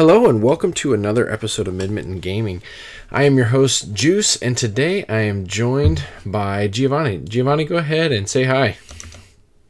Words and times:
Hello 0.00 0.30
and 0.30 0.42
welcome 0.42 0.72
to 0.72 0.94
another 0.94 1.30
episode 1.30 1.68
of 1.68 1.74
Midmitten 1.74 2.22
Gaming. 2.22 2.62
I 3.10 3.24
am 3.24 3.36
your 3.36 3.48
host 3.48 3.92
Juice, 3.92 4.40
and 4.40 4.56
today 4.56 5.04
I 5.10 5.20
am 5.20 5.46
joined 5.46 6.02
by 6.24 6.68
Giovanni. 6.68 7.18
Giovanni, 7.18 7.66
go 7.66 7.76
ahead 7.76 8.10
and 8.10 8.26
say 8.26 8.44
hi. 8.44 8.78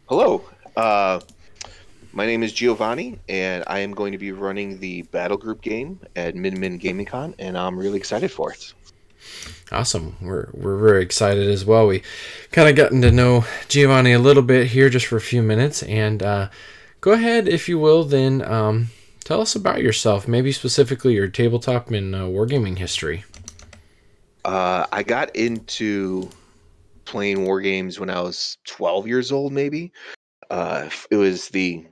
Hello. 0.09 0.45
Uh, 0.77 1.19
my 2.13 2.27
name 2.27 2.45
is 2.45 2.53
Giovanni, 2.53 3.19
and 3.29 3.65
I 3.67 3.81
am 3.81 3.91
going 3.91 4.13
to 4.13 4.19
be 4.19 4.31
running 4.31 4.79
the 4.79 5.03
battle 5.03 5.37
group 5.37 5.63
game 5.63 5.99
at 6.15 6.37
Min 6.37 6.79
Gaming 6.79 7.07
Con, 7.07 7.35
and 7.41 7.59
I'm 7.59 7.77
really 7.77 7.99
excited 7.99 8.31
for 8.31 8.53
it. 8.53 8.73
Awesome. 9.73 10.15
We're 10.23 10.49
we're 10.53 10.79
very 10.79 11.03
excited 11.03 11.49
as 11.49 11.65
well. 11.65 11.89
We 11.89 12.05
kind 12.53 12.69
of 12.69 12.77
gotten 12.77 13.03
to 13.03 13.11
know 13.11 13.47
Giovanni 13.67 14.13
a 14.13 14.21
little 14.21 14.45
bit 14.45 14.69
here 14.69 14.91
just 14.91 15.07
for 15.07 15.17
a 15.17 15.21
few 15.21 15.43
minutes, 15.43 15.83
and 15.83 16.23
uh, 16.23 16.51
go 17.01 17.11
ahead, 17.11 17.49
if 17.49 17.69
you 17.69 17.81
will, 17.81 18.05
then 18.05 18.43
um, 18.43 18.91
tell 19.25 19.41
us 19.41 19.55
about 19.55 19.83
yourself, 19.83 20.29
maybe 20.29 20.53
specifically 20.53 21.15
your 21.15 21.29
tabletop 21.29 21.91
and 21.91 22.15
uh, 22.15 22.21
wargaming 22.21 22.79
history. 22.79 23.25
Uh, 24.45 24.87
I 24.91 25.03
got 25.03 25.35
into 25.37 26.29
playing 27.05 27.45
war 27.45 27.61
games 27.61 27.99
when 27.99 28.11
I 28.11 28.21
was 28.21 28.57
12 28.67 29.07
years 29.07 29.33
old, 29.33 29.53
maybe. 29.53 29.93
Uh, 30.51 30.89
it 31.11 31.17
was 31.17 31.49
the 31.49 31.87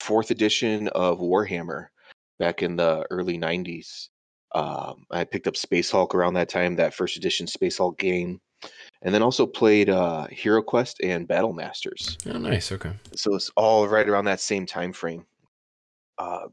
fourth 0.00 0.30
edition 0.30 0.88
of 0.88 1.18
Warhammer 1.18 1.86
back 2.38 2.62
in 2.62 2.76
the 2.76 3.06
early 3.10 3.38
90s. 3.38 4.08
Um, 4.54 5.04
I 5.10 5.24
picked 5.24 5.46
up 5.46 5.56
Space 5.56 5.90
Hulk 5.90 6.14
around 6.14 6.34
that 6.34 6.48
time, 6.48 6.76
that 6.76 6.94
first 6.94 7.16
edition 7.16 7.46
Space 7.46 7.78
Hulk 7.78 7.98
game, 7.98 8.40
and 9.02 9.14
then 9.14 9.22
also 9.22 9.46
played 9.46 9.90
uh, 9.90 10.26
Hero 10.28 10.62
Quest 10.62 11.00
and 11.02 11.28
Battle 11.28 11.52
Masters. 11.52 12.16
Oh, 12.26 12.38
nice. 12.38 12.72
Okay. 12.72 12.92
So 13.14 13.34
it's 13.34 13.50
all 13.56 13.86
right 13.86 14.08
around 14.08 14.24
that 14.24 14.40
same 14.40 14.66
time 14.66 14.92
frame. 14.92 15.26
Uh, 16.18 16.48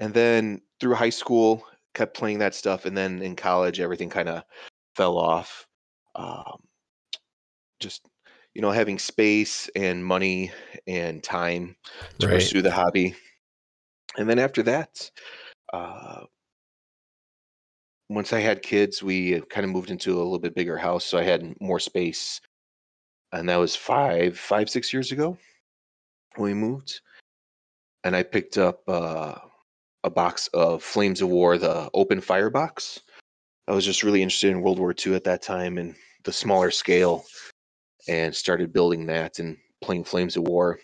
and 0.00 0.14
then 0.14 0.60
through 0.80 0.94
high 0.94 1.10
school, 1.10 1.66
kept 1.94 2.16
playing 2.16 2.38
that 2.38 2.54
stuff, 2.54 2.84
and 2.84 2.96
then 2.96 3.22
in 3.22 3.34
college, 3.36 3.80
everything 3.80 4.10
kind 4.10 4.28
of 4.28 4.44
fell 4.94 5.18
off. 5.18 5.66
Um, 6.14 6.62
just 7.80 8.08
you 8.54 8.62
know, 8.62 8.70
having 8.70 8.98
space 8.98 9.68
and 9.76 10.04
money 10.04 10.50
and 10.86 11.22
time 11.22 11.76
to 12.18 12.26
Right. 12.26 12.34
pursue 12.34 12.62
the 12.62 12.70
hobby. 12.72 13.14
And 14.16 14.28
then 14.28 14.38
after 14.38 14.62
that, 14.64 15.10
uh, 15.72 16.24
once 18.08 18.32
I 18.32 18.40
had 18.40 18.62
kids, 18.62 19.02
we 19.02 19.40
kind 19.42 19.64
of 19.64 19.70
moved 19.70 19.90
into 19.90 20.14
a 20.14 20.18
little 20.18 20.38
bit 20.38 20.54
bigger 20.54 20.76
house, 20.76 21.04
so 21.04 21.18
I 21.18 21.22
had 21.22 21.60
more 21.60 21.78
space. 21.78 22.40
And 23.32 23.48
that 23.48 23.56
was 23.56 23.76
five, 23.76 24.38
five, 24.38 24.70
six 24.70 24.92
years 24.92 25.12
ago 25.12 25.36
when 26.36 26.46
we 26.50 26.54
moved. 26.54 27.00
And 28.04 28.14
I 28.14 28.22
picked 28.22 28.58
up 28.58 28.82
uh, 28.88 29.34
a 30.04 30.10
box 30.10 30.48
of 30.48 30.82
Flames 30.82 31.20
of 31.20 31.28
War, 31.28 31.58
the 31.58 31.90
open 31.94 32.20
fire 32.20 32.50
box. 32.50 33.00
I 33.66 33.72
was 33.72 33.84
just 33.84 34.02
really 34.02 34.22
interested 34.22 34.50
in 34.50 34.62
World 34.62 34.78
War 34.78 34.94
II 34.94 35.14
at 35.14 35.24
that 35.24 35.42
time 35.42 35.78
and 35.78 35.94
the 36.24 36.32
smaller 36.32 36.70
scale, 36.70 37.24
and 38.08 38.34
started 38.34 38.72
building 38.72 39.06
that 39.06 39.38
and 39.38 39.56
playing 39.82 40.04
Flames 40.04 40.36
of 40.36 40.44
War. 40.44 40.78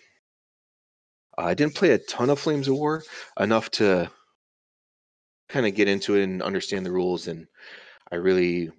I 1.37 1.53
didn't 1.53 1.75
play 1.75 1.91
a 1.91 1.97
ton 1.97 2.29
of 2.29 2.39
Flames 2.39 2.67
of 2.67 2.75
War, 2.75 3.03
enough 3.39 3.69
to 3.71 4.09
kind 5.49 5.65
of 5.65 5.75
get 5.75 5.87
into 5.87 6.15
it 6.15 6.23
and 6.23 6.41
understand 6.41 6.85
the 6.85 6.91
rules. 6.91 7.27
And 7.27 7.47
I 8.11 8.15
really 8.15 8.71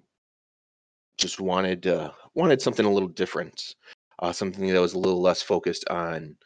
just 1.17 1.39
wanted 1.39 1.87
uh, 1.87 2.11
wanted 2.33 2.61
something 2.61 2.85
a 2.85 2.91
little 2.91 3.09
different, 3.09 3.75
uh, 4.19 4.31
something 4.31 4.67
that 4.67 4.81
was 4.81 4.93
a 4.93 4.99
little 4.99 5.21
less 5.21 5.41
focused 5.41 5.87
on 5.89 6.37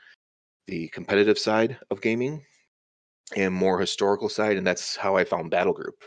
the 0.67 0.87
competitive 0.89 1.37
side 1.37 1.77
of 1.89 2.01
gaming 2.01 2.43
and 3.35 3.53
more 3.53 3.79
historical 3.79 4.29
side. 4.29 4.57
And 4.57 4.65
that's 4.65 4.95
how 4.95 5.15
I 5.15 5.23
found 5.23 5.51
Battle 5.51 5.73
Group. 5.73 6.03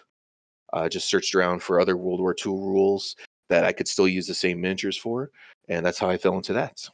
Uh, 0.72 0.88
just 0.88 1.08
searched 1.08 1.34
around 1.34 1.62
for 1.62 1.80
other 1.80 1.96
World 1.96 2.20
War 2.20 2.34
II 2.34 2.52
rules 2.52 3.16
that 3.48 3.64
I 3.64 3.72
could 3.72 3.88
still 3.88 4.08
use 4.08 4.26
the 4.26 4.34
same 4.34 4.60
miniatures 4.60 4.96
for, 4.96 5.30
and 5.68 5.84
that's 5.84 5.98
how 5.98 6.10
I 6.10 6.16
fell 6.16 6.36
into 6.36 6.52
that. 6.54 6.88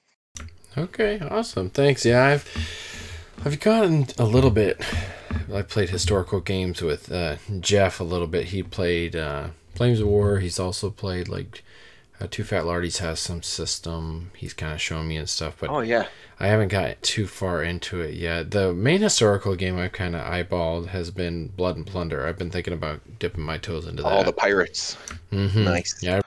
Okay, 0.76 1.18
awesome. 1.20 1.70
Thanks. 1.70 2.04
Yeah, 2.04 2.24
I've 2.24 2.46
I've 3.44 3.58
gotten 3.60 4.06
a 4.18 4.24
little 4.24 4.50
bit. 4.50 4.82
I 5.52 5.62
played 5.62 5.90
historical 5.90 6.40
games 6.40 6.82
with 6.82 7.10
uh, 7.10 7.36
Jeff 7.60 8.00
a 8.00 8.04
little 8.04 8.26
bit. 8.26 8.46
He 8.46 8.62
played 8.62 9.16
uh, 9.16 9.48
Flames 9.74 10.00
of 10.00 10.08
War. 10.08 10.40
He's 10.40 10.60
also 10.60 10.90
played 10.90 11.28
like 11.28 11.64
uh, 12.20 12.26
Two 12.30 12.44
Fat 12.44 12.64
Lardies 12.64 12.98
has 12.98 13.18
some 13.20 13.42
system. 13.42 14.30
He's 14.36 14.52
kind 14.52 14.72
of 14.74 14.80
showing 14.80 15.08
me 15.08 15.16
and 15.16 15.28
stuff, 15.28 15.56
but 15.60 15.70
Oh 15.70 15.80
yeah, 15.80 16.06
I 16.38 16.48
haven't 16.48 16.68
got 16.68 17.00
too 17.02 17.26
far 17.26 17.62
into 17.62 18.00
it 18.00 18.14
yet. 18.14 18.50
The 18.50 18.72
main 18.74 19.00
historical 19.00 19.54
game 19.56 19.78
I've 19.78 19.92
kind 19.92 20.14
of 20.14 20.22
eyeballed 20.22 20.88
has 20.88 21.10
been 21.10 21.48
Blood 21.48 21.76
and 21.76 21.86
Plunder. 21.86 22.26
I've 22.26 22.38
been 22.38 22.50
thinking 22.50 22.74
about 22.74 23.00
dipping 23.18 23.44
my 23.44 23.58
toes 23.58 23.86
into 23.86 24.02
that. 24.02 24.08
all 24.08 24.24
the 24.24 24.32
pirates. 24.32 24.96
Mhm. 25.32 25.64
Nice. 25.64 25.98
Yeah, 26.02 26.20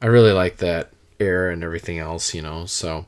I 0.00 0.06
really 0.06 0.32
like 0.32 0.58
that 0.58 0.90
era 1.20 1.52
and 1.52 1.62
everything 1.62 1.98
else, 1.98 2.34
you 2.34 2.42
know. 2.42 2.66
So, 2.66 3.06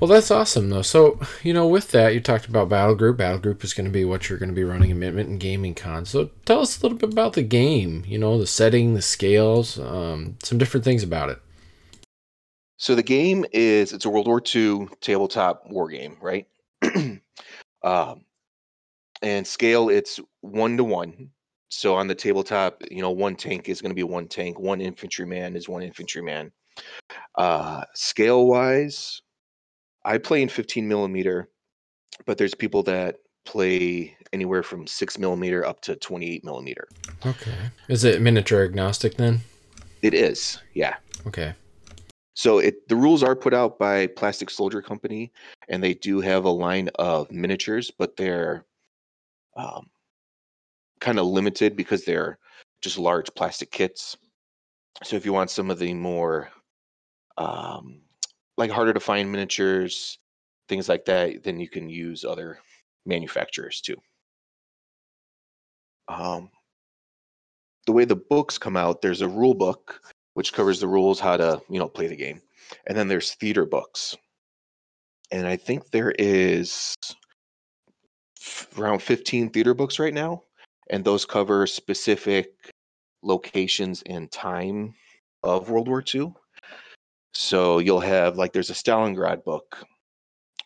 well, 0.00 0.08
that's 0.08 0.30
awesome 0.30 0.70
though. 0.70 0.82
So, 0.82 1.20
you 1.44 1.52
know, 1.54 1.66
with 1.68 1.92
that, 1.92 2.12
you 2.12 2.20
talked 2.20 2.46
about 2.46 2.68
Battle 2.68 2.96
Group. 2.96 3.16
Battle 3.16 3.38
Group 3.38 3.62
is 3.62 3.72
going 3.74 3.86
to 3.86 3.92
be 3.92 4.04
what 4.04 4.28
you're 4.28 4.38
going 4.38 4.48
to 4.48 4.54
be 4.54 4.64
running 4.64 4.90
in 4.90 4.98
Midmitten 4.98 5.20
and 5.26 5.40
Gaming 5.40 5.74
Con. 5.74 6.04
So, 6.04 6.30
tell 6.44 6.60
us 6.60 6.78
a 6.78 6.82
little 6.84 6.98
bit 6.98 7.12
about 7.12 7.34
the 7.34 7.42
game. 7.42 8.04
You 8.08 8.18
know, 8.18 8.38
the 8.38 8.46
setting, 8.46 8.94
the 8.94 9.02
scales, 9.02 9.78
um, 9.78 10.36
some 10.42 10.58
different 10.58 10.82
things 10.84 11.02
about 11.04 11.30
it. 11.30 11.38
So 12.78 12.94
the 12.94 13.02
game 13.02 13.44
is 13.52 13.92
it's 13.92 14.04
a 14.04 14.10
World 14.10 14.28
War 14.28 14.40
II 14.54 14.88
tabletop 15.00 15.64
war 15.68 15.88
game, 15.88 16.16
right? 16.20 16.46
um, 17.82 18.24
and 19.20 19.46
scale 19.46 19.88
it's 19.88 20.20
one 20.40 20.76
to 20.76 20.84
one. 20.84 21.30
So 21.70 21.96
on 21.96 22.06
the 22.06 22.14
tabletop, 22.14 22.82
you 22.90 23.02
know, 23.02 23.10
one 23.10 23.34
tank 23.34 23.68
is 23.68 23.82
going 23.82 23.90
to 23.90 23.96
be 23.96 24.04
one 24.04 24.28
tank, 24.28 24.58
one 24.58 24.80
infantryman 24.80 25.56
is 25.56 25.68
one 25.68 25.82
infantryman. 25.82 26.52
Uh, 27.34 27.82
scale 27.94 28.46
wise, 28.46 29.20
I 30.04 30.18
play 30.18 30.40
in 30.40 30.48
15 30.48 30.86
millimeter, 30.86 31.50
but 32.26 32.38
there's 32.38 32.54
people 32.54 32.84
that 32.84 33.16
play 33.44 34.16
anywhere 34.32 34.62
from 34.62 34.86
six 34.86 35.18
millimeter 35.18 35.66
up 35.66 35.80
to 35.80 35.96
28 35.96 36.44
millimeter. 36.44 36.86
Okay. 37.26 37.70
Is 37.88 38.04
it 38.04 38.22
miniature 38.22 38.64
agnostic 38.64 39.16
then? 39.16 39.40
It 40.00 40.14
is, 40.14 40.58
yeah. 40.74 40.96
Okay. 41.26 41.54
So 42.38 42.60
it 42.60 42.86
the 42.86 42.94
rules 42.94 43.24
are 43.24 43.34
put 43.34 43.52
out 43.52 43.80
by 43.80 44.06
Plastic 44.06 44.48
Soldier 44.48 44.80
Company, 44.80 45.32
and 45.68 45.82
they 45.82 45.92
do 45.92 46.20
have 46.20 46.44
a 46.44 46.50
line 46.50 46.88
of 46.94 47.32
miniatures, 47.32 47.90
but 47.90 48.14
they're 48.16 48.64
um, 49.56 49.90
kind 51.00 51.18
of 51.18 51.26
limited 51.26 51.74
because 51.74 52.04
they're 52.04 52.38
just 52.80 52.96
large 52.96 53.34
plastic 53.34 53.72
kits. 53.72 54.16
So 55.02 55.16
if 55.16 55.26
you 55.26 55.32
want 55.32 55.50
some 55.50 55.68
of 55.68 55.80
the 55.80 55.92
more 55.94 56.50
um, 57.38 58.02
like 58.56 58.70
harder 58.70 58.92
to 58.92 59.00
find 59.00 59.32
miniatures, 59.32 60.20
things 60.68 60.88
like 60.88 61.06
that, 61.06 61.42
then 61.42 61.58
you 61.58 61.68
can 61.68 61.88
use 61.88 62.24
other 62.24 62.60
manufacturers 63.04 63.80
too. 63.80 63.96
Um, 66.06 66.50
the 67.86 67.92
way 67.92 68.04
the 68.04 68.14
books 68.14 68.58
come 68.58 68.76
out, 68.76 69.02
there's 69.02 69.22
a 69.22 69.28
rule 69.28 69.54
book 69.54 70.00
which 70.38 70.52
covers 70.52 70.78
the 70.78 70.86
rules 70.86 71.18
how 71.18 71.36
to 71.36 71.60
you 71.68 71.80
know 71.80 71.88
play 71.88 72.06
the 72.06 72.14
game, 72.14 72.40
and 72.86 72.96
then 72.96 73.08
there's 73.08 73.34
theater 73.34 73.66
books, 73.66 74.16
and 75.32 75.44
I 75.44 75.56
think 75.56 75.90
there 75.90 76.14
is 76.16 76.94
around 78.78 79.02
15 79.02 79.50
theater 79.50 79.74
books 79.74 79.98
right 79.98 80.14
now, 80.14 80.44
and 80.90 81.04
those 81.04 81.24
cover 81.26 81.66
specific 81.66 82.52
locations 83.24 84.04
and 84.06 84.30
time 84.30 84.94
of 85.42 85.70
World 85.70 85.88
War 85.88 86.04
II. 86.14 86.32
So 87.34 87.80
you'll 87.80 87.98
have 87.98 88.38
like 88.38 88.52
there's 88.52 88.70
a 88.70 88.74
Stalingrad 88.74 89.42
book, 89.42 89.84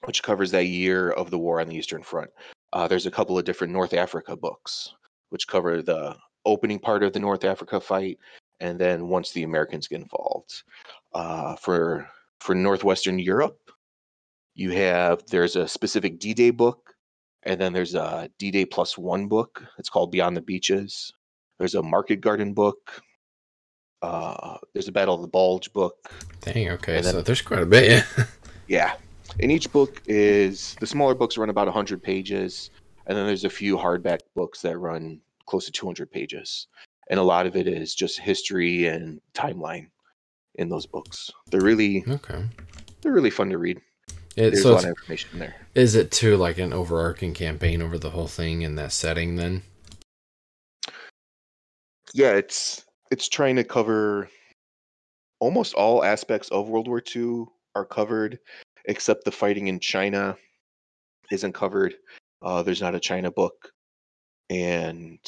which 0.04 0.22
covers 0.22 0.50
that 0.50 0.66
year 0.66 1.12
of 1.12 1.30
the 1.30 1.38
war 1.38 1.62
on 1.62 1.68
the 1.68 1.76
Eastern 1.76 2.02
Front. 2.02 2.28
Uh, 2.74 2.86
there's 2.86 3.06
a 3.06 3.10
couple 3.10 3.38
of 3.38 3.46
different 3.46 3.72
North 3.72 3.94
Africa 3.94 4.36
books, 4.36 4.92
which 5.30 5.48
cover 5.48 5.80
the 5.80 6.14
opening 6.44 6.78
part 6.78 7.02
of 7.02 7.14
the 7.14 7.20
North 7.20 7.44
Africa 7.44 7.80
fight, 7.80 8.18
and 8.62 8.78
then 8.78 9.08
once 9.08 9.32
the 9.32 9.42
Americans 9.42 9.88
get 9.88 10.00
involved. 10.00 10.62
Uh, 11.12 11.56
for 11.56 12.08
for 12.40 12.54
Northwestern 12.54 13.18
Europe, 13.18 13.58
you 14.54 14.70
have 14.70 15.22
there's 15.26 15.56
a 15.56 15.68
specific 15.68 16.18
D-Day 16.18 16.50
book, 16.50 16.94
and 17.42 17.60
then 17.60 17.72
there's 17.72 17.94
a 17.94 18.30
D-Day 18.38 18.64
plus 18.64 18.96
one 18.96 19.26
book. 19.28 19.62
It's 19.78 19.90
called 19.90 20.10
Beyond 20.12 20.36
the 20.36 20.40
Beaches. 20.40 21.12
There's 21.58 21.74
a 21.74 21.82
Market 21.82 22.20
Garden 22.22 22.54
book. 22.54 23.02
Uh, 24.00 24.56
there's 24.72 24.88
a 24.88 24.92
Battle 24.92 25.14
of 25.16 25.22
the 25.22 25.28
Bulge 25.28 25.72
book. 25.72 26.10
Dang. 26.40 26.70
Okay. 26.70 27.00
Then- 27.00 27.12
so 27.12 27.20
there's 27.20 27.42
quite 27.42 27.60
a 27.62 27.66
bit. 27.66 27.90
Yeah. 27.90 28.24
Yeah. 28.68 28.94
And 29.40 29.52
each 29.52 29.70
book 29.70 30.00
is 30.06 30.76
the 30.80 30.86
smaller 30.86 31.14
books 31.14 31.36
run 31.36 31.50
about 31.50 31.66
100 31.66 32.02
pages, 32.02 32.70
and 33.06 33.18
then 33.18 33.26
there's 33.26 33.44
a 33.44 33.50
few 33.50 33.76
hardback 33.76 34.20
books 34.34 34.62
that 34.62 34.78
run 34.78 35.20
close 35.46 35.66
to 35.66 35.72
200 35.72 36.10
pages. 36.10 36.68
And 37.10 37.18
a 37.18 37.22
lot 37.22 37.46
of 37.46 37.56
it 37.56 37.66
is 37.66 37.94
just 37.94 38.18
history 38.18 38.86
and 38.86 39.20
timeline 39.34 39.88
in 40.56 40.68
those 40.68 40.86
books. 40.86 41.30
They're 41.50 41.60
really 41.60 42.04
okay. 42.08 42.44
they're 43.00 43.12
really 43.12 43.30
fun 43.30 43.50
to 43.50 43.58
read. 43.58 43.80
It, 44.34 44.52
There's 44.52 44.62
so 44.62 44.72
a 44.72 44.74
lot 44.74 44.84
of 44.84 44.90
information 44.90 45.30
in 45.34 45.38
there. 45.40 45.54
is 45.74 45.94
it 45.94 46.10
too 46.10 46.36
like 46.36 46.56
an 46.58 46.72
overarching 46.72 47.34
campaign 47.34 47.82
over 47.82 47.98
the 47.98 48.10
whole 48.10 48.28
thing 48.28 48.62
in 48.62 48.76
that 48.76 48.92
setting? 48.92 49.36
Then 49.36 49.62
Yeah, 52.14 52.32
it's 52.32 52.84
it's 53.10 53.28
trying 53.28 53.56
to 53.56 53.64
cover 53.64 54.30
almost 55.38 55.74
all 55.74 56.04
aspects 56.04 56.48
of 56.50 56.68
World 56.68 56.88
War 56.88 57.02
II 57.14 57.44
are 57.74 57.84
covered, 57.84 58.38
except 58.86 59.24
the 59.24 59.32
fighting 59.32 59.68
in 59.68 59.80
China 59.80 60.36
isn't 61.30 61.52
covered. 61.52 61.94
Uh, 62.40 62.62
there's 62.62 62.80
not 62.80 62.94
a 62.94 63.00
China 63.00 63.30
book, 63.30 63.70
and 64.50 65.18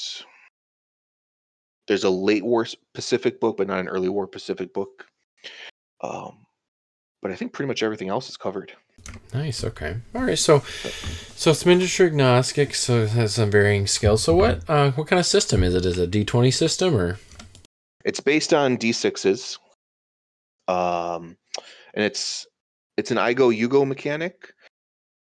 there's 1.86 2.04
a 2.04 2.10
late 2.10 2.44
war 2.44 2.66
Pacific 2.94 3.40
book, 3.40 3.56
but 3.56 3.66
not 3.66 3.80
an 3.80 3.88
early 3.88 4.08
war 4.08 4.26
Pacific 4.26 4.72
book. 4.72 5.06
Um, 6.02 6.44
but 7.22 7.30
I 7.30 7.36
think 7.36 7.52
pretty 7.52 7.68
much 7.68 7.82
everything 7.82 8.08
else 8.08 8.28
is 8.28 8.36
covered. 8.36 8.72
nice. 9.32 9.64
Okay. 9.64 9.96
All 10.14 10.22
right. 10.22 10.38
So 10.38 10.60
so 11.34 11.50
it's 11.50 11.66
miniature 11.66 12.06
agnostic. 12.06 12.74
So 12.74 13.02
it 13.02 13.10
has 13.10 13.34
some 13.34 13.50
varying 13.50 13.86
skills. 13.86 14.22
So 14.22 14.34
what 14.34 14.68
uh, 14.68 14.92
what 14.92 15.06
kind 15.06 15.20
of 15.20 15.26
system 15.26 15.62
is 15.62 15.74
it? 15.74 15.86
Is 15.86 15.98
it 15.98 16.04
a 16.04 16.06
D 16.06 16.24
twenty 16.24 16.50
system 16.50 16.94
or? 16.94 17.18
It's 18.04 18.20
based 18.20 18.52
on 18.52 18.76
D6s, 18.76 19.58
um, 20.68 21.38
and 21.94 22.04
it's 22.04 22.46
it's 22.98 23.10
an 23.10 23.16
I 23.16 23.32
go 23.32 23.48
you 23.48 23.68
go 23.68 23.86
mechanic, 23.86 24.52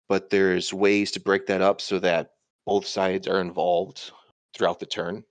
but 0.09 0.31
there's 0.31 0.75
ways 0.75 1.13
to 1.13 1.21
break 1.21 1.47
that 1.47 1.63
up 1.63 1.81
so 1.81 2.01
that 2.01 2.31
both 2.67 2.87
sides 2.87 3.29
are 3.29 3.41
involved 3.41 4.11
throughout 4.55 4.81
the 4.81 4.87
turn. 4.87 5.23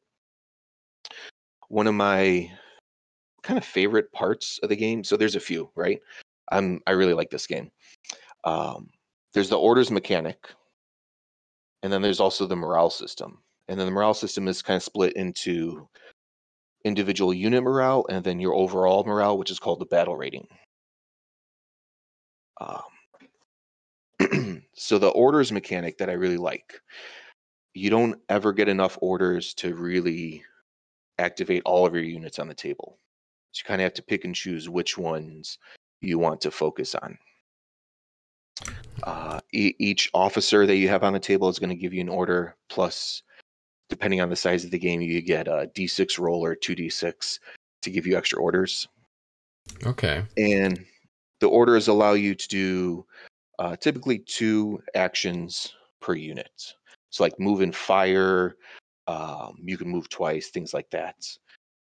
One 1.70 1.88
of 1.88 1.96
my 1.96 2.52
kind 3.44 3.58
of 3.58 3.66
favorite 3.66 4.12
parts 4.12 4.60
of 4.64 4.70
the 4.70 4.76
game. 4.76 5.04
So 5.04 5.18
there's 5.18 5.36
a 5.36 5.40
few, 5.40 5.70
right? 5.76 6.00
I'm 6.52 6.82
I 6.88 6.92
really 6.92 7.14
like 7.14 7.30
this 7.30 7.48
game. 7.48 7.72
Um, 8.44 8.90
there's 9.34 9.50
the 9.50 9.58
orders 9.58 9.92
mechanic, 9.92 10.38
and 11.84 11.92
then 11.92 12.02
there's 12.02 12.20
also 12.20 12.46
the 12.46 12.56
morale 12.56 12.90
system. 12.90 13.40
And 13.68 13.80
then 13.80 13.88
the 13.88 13.92
morale 13.92 14.14
system 14.14 14.48
is 14.48 14.62
kind 14.62 14.78
of 14.78 14.84
split 14.84 15.14
into 15.14 15.88
individual 16.84 17.34
unit 17.34 17.64
morale 17.64 18.06
and 18.10 18.24
then 18.24 18.40
your 18.40 18.54
overall 18.54 19.04
morale, 19.04 19.38
which 19.38 19.52
is 19.52 19.60
called 19.60 19.80
the 19.80 19.86
battle 19.86 20.18
rating. 20.18 20.48
Um, 22.60 22.82
so 24.74 24.98
the 24.98 25.10
orders 25.10 25.52
mechanic 25.52 25.98
that 26.00 26.10
I 26.10 26.14
really 26.14 26.38
like, 26.38 26.82
you 27.74 27.90
don't 27.90 28.20
ever 28.30 28.54
get 28.54 28.68
enough 28.68 28.98
orders 29.02 29.54
to 29.56 29.76
really 29.76 30.44
activate 31.22 31.62
all 31.66 31.86
of 31.86 31.94
your 31.94 32.04
units 32.04 32.40
on 32.40 32.48
the 32.48 32.54
table. 32.54 32.98
So 33.52 33.62
you 33.64 33.68
kind 33.68 33.82
of 33.82 33.86
have 33.86 33.94
to 33.96 34.04
pick 34.04 34.26
and 34.26 34.36
choose 34.36 34.70
which 34.70 34.98
ones 34.98 35.58
you 36.02 36.18
want 36.20 36.42
to 36.42 36.52
focus 36.52 36.96
on. 36.96 37.18
Uh, 39.04 39.40
e- 39.54 39.76
each 39.80 40.10
officer 40.14 40.66
that 40.66 40.76
you 40.76 40.88
have 40.90 41.04
on 41.04 41.14
the 41.14 41.20
table 41.20 41.50
is 41.50 41.60
going 41.60 41.70
to 41.70 41.76
give 41.76 41.94
you 41.94 42.02
an 42.02 42.10
order 42.10 42.56
plus 42.70 43.24
depending 43.90 44.22
on 44.22 44.30
the 44.30 44.36
size 44.36 44.64
of 44.64 44.72
the 44.72 44.78
game 44.80 45.02
you 45.02 45.22
get 45.22 45.48
a 45.48 45.70
d6 45.76 46.20
roll 46.20 46.46
or 46.46 46.56
2d6 46.56 47.40
to 47.82 47.90
give 47.90 48.06
you 48.06 48.16
extra 48.16 48.40
orders 48.40 48.88
Okay. 49.86 50.24
and 50.38 50.86
the 51.40 51.48
orders 51.48 51.88
allow 51.88 52.14
you 52.14 52.36
to 52.36 52.48
do 52.48 53.06
uh, 53.58 53.76
typically 53.76 54.20
two 54.20 54.82
actions 54.94 55.74
per 56.00 56.14
unit 56.14 56.52
so 57.10 57.24
like 57.24 57.40
move 57.40 57.62
and 57.62 57.76
fire 57.76 58.56
um, 59.12 59.58
you 59.64 59.78
can 59.78 59.90
move 59.90 60.10
twice 60.10 60.50
things 60.50 60.74
like 60.74 60.90
that 60.92 61.16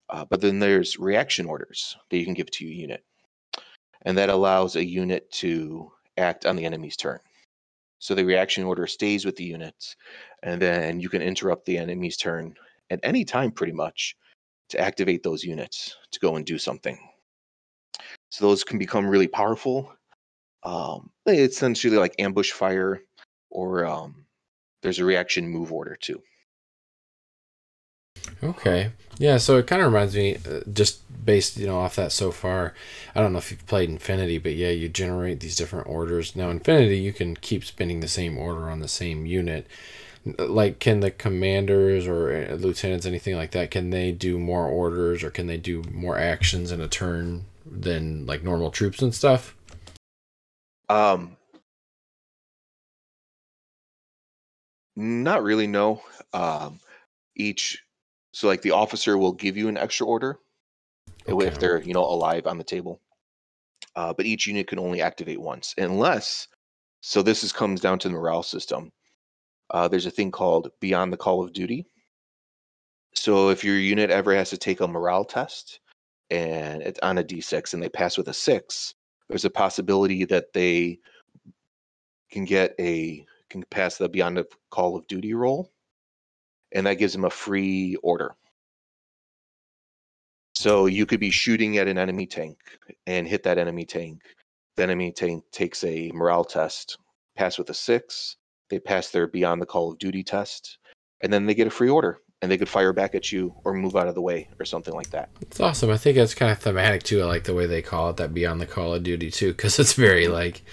uh, 0.09 0.25
but 0.29 0.41
then 0.41 0.59
there's 0.59 0.99
reaction 0.99 1.45
orders 1.45 1.97
that 2.09 2.17
you 2.17 2.25
can 2.25 2.33
give 2.33 2.51
to 2.51 2.65
your 2.65 2.73
unit 2.73 3.03
and 4.03 4.17
that 4.17 4.29
allows 4.29 4.75
a 4.75 4.85
unit 4.85 5.29
to 5.31 5.91
act 6.17 6.45
on 6.45 6.55
the 6.55 6.65
enemy's 6.65 6.97
turn 6.97 7.19
so 7.99 8.15
the 8.15 8.25
reaction 8.25 8.63
order 8.63 8.87
stays 8.87 9.25
with 9.25 9.35
the 9.35 9.43
unit 9.43 9.95
and 10.43 10.61
then 10.61 10.99
you 10.99 11.09
can 11.09 11.21
interrupt 11.21 11.65
the 11.65 11.77
enemy's 11.77 12.17
turn 12.17 12.55
at 12.89 12.99
any 13.03 13.23
time 13.25 13.51
pretty 13.51 13.73
much 13.73 14.15
to 14.69 14.79
activate 14.79 15.23
those 15.23 15.43
units 15.43 15.95
to 16.11 16.19
go 16.19 16.35
and 16.35 16.45
do 16.45 16.57
something 16.57 16.97
so 18.33 18.47
those 18.47 18.63
can 18.63 18.79
become 18.79 19.07
really 19.07 19.27
powerful. 19.27 19.93
Um, 20.63 21.11
it's 21.27 21.57
essentially 21.57 21.97
like 21.97 22.15
ambush 22.19 22.51
fire, 22.51 23.01
or 23.51 23.85
um, 23.85 24.25
there's 24.81 24.99
a 24.99 25.05
reaction 25.05 25.47
move 25.47 25.71
order 25.71 25.95
too. 26.01 26.21
Okay. 28.43 28.91
Yeah, 29.19 29.37
so 29.37 29.57
it 29.57 29.67
kind 29.67 29.81
of 29.81 29.91
reminds 29.91 30.15
me, 30.15 30.37
uh, 30.49 30.61
just 30.71 31.01
based, 31.25 31.57
you 31.57 31.67
know, 31.67 31.79
off 31.79 31.95
that 31.95 32.11
so 32.11 32.31
far. 32.31 32.73
I 33.15 33.21
don't 33.21 33.31
know 33.31 33.39
if 33.39 33.51
you've 33.51 33.65
played 33.67 33.89
Infinity, 33.89 34.39
but 34.39 34.55
yeah, 34.55 34.69
you 34.69 34.89
generate 34.89 35.39
these 35.39 35.55
different 35.55 35.87
orders. 35.87 36.35
Now, 36.35 36.49
Infinity, 36.49 36.97
you 36.97 37.13
can 37.13 37.35
keep 37.35 37.63
spinning 37.63 37.99
the 37.99 38.07
same 38.07 38.37
order 38.37 38.69
on 38.69 38.79
the 38.79 38.87
same 38.87 39.25
unit. 39.25 39.67
Like, 40.25 40.79
can 40.79 41.01
the 41.01 41.11
commanders 41.11 42.07
or 42.07 42.31
uh, 42.31 42.55
lieutenants, 42.55 43.05
anything 43.05 43.35
like 43.35 43.51
that, 43.51 43.71
can 43.71 43.89
they 43.89 44.11
do 44.11 44.39
more 44.39 44.65
orders 44.65 45.23
or 45.23 45.29
can 45.29 45.47
they 45.47 45.57
do 45.57 45.83
more 45.91 46.17
actions 46.17 46.71
in 46.71 46.81
a 46.81 46.87
turn 46.87 47.45
than 47.65 48.25
like 48.25 48.43
normal 48.43 48.71
troops 48.71 49.01
and 49.01 49.13
stuff? 49.13 49.55
Um, 50.89 51.37
not 54.95 55.43
really. 55.43 55.67
No. 55.67 56.01
Um, 56.33 56.79
each 57.35 57.83
so 58.33 58.47
like 58.47 58.61
the 58.61 58.71
officer 58.71 59.17
will 59.17 59.31
give 59.31 59.55
you 59.55 59.69
an 59.69 59.77
extra 59.77 60.05
order 60.05 60.39
if 61.27 61.59
they're 61.59 61.81
you 61.81 61.93
know 61.93 62.03
alive 62.03 62.47
on 62.47 62.57
the 62.57 62.63
table. 62.63 62.99
Uh, 63.95 64.11
but 64.11 64.25
each 64.25 64.47
unit 64.47 64.67
can 64.67 64.79
only 64.79 65.01
activate 65.01 65.39
once, 65.39 65.75
unless. 65.77 66.47
So 67.01 67.21
this 67.21 67.43
is 67.43 67.51
comes 67.51 67.79
down 67.79 67.99
to 67.99 68.07
the 68.07 68.13
morale 68.13 68.43
system. 68.43 68.91
Uh, 69.69 69.87
there's 69.87 70.05
a 70.05 70.11
thing 70.11 70.31
called 70.31 70.71
Beyond 70.79 71.13
the 71.13 71.17
Call 71.17 71.43
of 71.43 71.53
Duty. 71.53 71.85
So 73.13 73.49
if 73.49 73.63
your 73.63 73.77
unit 73.77 74.09
ever 74.09 74.33
has 74.35 74.49
to 74.49 74.57
take 74.57 74.79
a 74.79 74.87
morale 74.87 75.25
test 75.25 75.79
and 76.31 76.81
it's 76.81 76.99
on 77.03 77.17
a 77.17 77.23
D6 77.23 77.73
and 77.73 77.83
they 77.83 77.89
pass 77.89 78.17
with 78.17 78.29
a 78.29 78.33
six, 78.33 78.95
there's 79.29 79.45
a 79.45 79.49
possibility 79.49 80.25
that 80.25 80.53
they 80.53 80.99
can 82.31 82.45
get 82.45 82.73
a 82.79 83.25
can 83.49 83.63
pass 83.69 83.97
the 83.97 84.09
Beyond 84.09 84.37
the 84.37 84.45
Call 84.71 84.95
of 84.95 85.05
Duty 85.07 85.33
roll, 85.33 85.72
and 86.73 86.85
that 86.85 86.95
gives 86.95 87.13
them 87.13 87.25
a 87.25 87.29
free 87.29 87.95
order. 88.03 88.35
So 90.55 90.85
you 90.85 91.05
could 91.05 91.19
be 91.19 91.31
shooting 91.31 91.77
at 91.77 91.87
an 91.87 91.97
enemy 91.97 92.25
tank 92.25 92.57
and 93.07 93.27
hit 93.27 93.43
that 93.43 93.57
enemy 93.57 93.85
tank. 93.85 94.21
The 94.75 94.83
enemy 94.83 95.11
tank 95.11 95.43
takes 95.51 95.83
a 95.83 96.11
morale 96.13 96.45
test, 96.45 96.97
pass 97.35 97.57
with 97.57 97.69
a 97.69 97.73
six. 97.73 98.37
They 98.69 98.79
pass 98.79 99.09
their 99.09 99.27
Beyond 99.27 99.61
the 99.61 99.65
Call 99.65 99.91
of 99.91 99.99
Duty 99.99 100.23
test, 100.23 100.77
and 101.21 101.31
then 101.31 101.45
they 101.45 101.53
get 101.53 101.67
a 101.67 101.71
free 101.71 101.89
order, 101.89 102.19
and 102.41 102.51
they 102.51 102.57
could 102.57 102.69
fire 102.69 102.93
back 102.93 103.13
at 103.13 103.31
you 103.31 103.53
or 103.65 103.73
move 103.73 103.95
out 103.95 104.07
of 104.07 104.15
the 104.15 104.21
way 104.21 104.49
or 104.59 104.65
something 104.65 104.93
like 104.93 105.09
that. 105.11 105.29
It's 105.41 105.59
awesome. 105.59 105.91
I 105.91 105.97
think 105.97 106.17
it's 106.17 106.33
kind 106.33 106.51
of 106.51 106.59
thematic 106.59 107.03
too. 107.03 107.21
I 107.21 107.25
like 107.25 107.43
the 107.43 107.53
way 107.53 107.67
they 107.67 107.81
call 107.81 108.09
it 108.09 108.17
that 108.17 108.33
Beyond 108.33 108.61
the 108.61 108.65
Call 108.65 108.93
of 108.93 109.03
Duty 109.03 109.29
too, 109.31 109.51
because 109.51 109.79
it's 109.79 109.93
very 109.93 110.25
mm-hmm. 110.25 110.33
like 110.33 110.63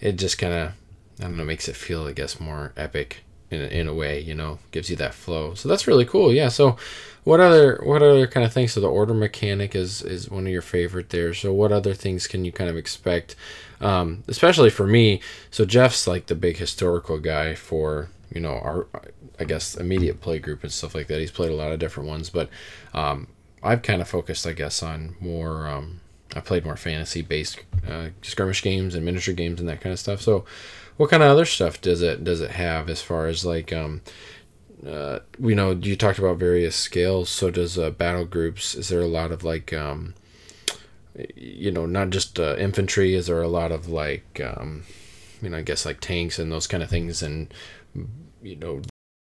it 0.00 0.12
just 0.12 0.38
kind 0.38 0.52
of 0.52 0.72
I 1.20 1.24
don't 1.24 1.36
know 1.36 1.44
makes 1.44 1.68
it 1.68 1.76
feel 1.76 2.06
I 2.06 2.12
guess 2.12 2.40
more 2.40 2.72
epic 2.76 3.24
in 3.50 3.60
a, 3.60 3.64
in 3.66 3.88
a 3.88 3.94
way. 3.94 4.20
You 4.20 4.34
know, 4.34 4.58
gives 4.70 4.90
you 4.90 4.96
that 4.96 5.14
flow. 5.14 5.54
So 5.54 5.68
that's 5.68 5.86
really 5.86 6.04
cool. 6.04 6.32
Yeah. 6.32 6.48
So 6.48 6.76
what 7.24 7.40
other 7.40 7.80
what 7.82 8.02
other 8.02 8.26
kind 8.26 8.46
of 8.46 8.52
things? 8.52 8.72
So 8.72 8.80
the 8.80 8.88
order 8.88 9.14
mechanic 9.14 9.74
is 9.74 10.02
is 10.02 10.30
one 10.30 10.46
of 10.46 10.52
your 10.52 10.62
favorite 10.62 11.10
there. 11.10 11.34
So 11.34 11.52
what 11.52 11.72
other 11.72 11.94
things 11.94 12.26
can 12.26 12.44
you 12.44 12.52
kind 12.52 12.70
of 12.70 12.76
expect? 12.76 13.36
Um, 13.80 14.24
especially 14.28 14.70
for 14.70 14.86
me. 14.86 15.20
So 15.50 15.64
Jeff's 15.64 16.06
like 16.06 16.26
the 16.26 16.34
big 16.34 16.56
historical 16.56 17.18
guy 17.18 17.54
for 17.54 18.08
you 18.32 18.40
know 18.40 18.52
our 18.52 18.86
I 19.38 19.44
guess 19.44 19.74
immediate 19.74 20.20
play 20.20 20.38
group 20.38 20.62
and 20.62 20.70
stuff 20.70 20.94
like 20.94 21.06
that. 21.08 21.18
He's 21.20 21.30
played 21.30 21.50
a 21.50 21.54
lot 21.54 21.72
of 21.72 21.78
different 21.78 22.08
ones, 22.08 22.28
but 22.28 22.50
um, 22.92 23.26
I've 23.62 23.82
kind 23.82 24.02
of 24.02 24.08
focused, 24.08 24.46
I 24.46 24.52
guess, 24.52 24.82
on 24.82 25.16
more. 25.18 25.66
Um, 25.66 26.00
I 26.34 26.40
played 26.40 26.64
more 26.64 26.76
fantasy 26.76 27.22
based 27.22 27.60
uh, 27.88 28.08
skirmish 28.22 28.62
games 28.62 28.94
and 28.94 29.04
miniature 29.04 29.34
games 29.34 29.60
and 29.60 29.68
that 29.68 29.80
kind 29.80 29.92
of 29.92 29.98
stuff. 29.98 30.20
So, 30.20 30.44
what 30.96 31.10
kind 31.10 31.22
of 31.22 31.30
other 31.30 31.44
stuff 31.44 31.80
does 31.80 32.02
it 32.02 32.24
does 32.24 32.40
it 32.40 32.52
have 32.52 32.88
as 32.88 33.00
far 33.00 33.26
as 33.26 33.44
like 33.44 33.72
um, 33.72 34.02
uh, 34.86 35.20
we 35.38 35.54
know 35.54 35.72
you 35.72 35.96
talked 35.96 36.18
about 36.18 36.38
various 36.38 36.76
scales. 36.76 37.28
So 37.28 37.50
does 37.50 37.78
uh, 37.78 37.90
battle 37.90 38.24
groups? 38.24 38.74
Is 38.74 38.88
there 38.88 39.00
a 39.00 39.06
lot 39.06 39.32
of 39.32 39.44
like 39.44 39.72
um, 39.72 40.14
you 41.34 41.70
know 41.70 41.86
not 41.86 42.10
just 42.10 42.38
uh, 42.38 42.56
infantry? 42.56 43.14
Is 43.14 43.26
there 43.26 43.42
a 43.42 43.48
lot 43.48 43.72
of 43.72 43.88
like 43.88 44.40
um, 44.40 44.84
you 45.42 45.50
know 45.50 45.58
I 45.58 45.62
guess 45.62 45.84
like 45.84 46.00
tanks 46.00 46.38
and 46.38 46.50
those 46.50 46.66
kind 46.66 46.82
of 46.82 46.90
things 46.90 47.22
and 47.22 47.52
you 48.42 48.56
know 48.56 48.82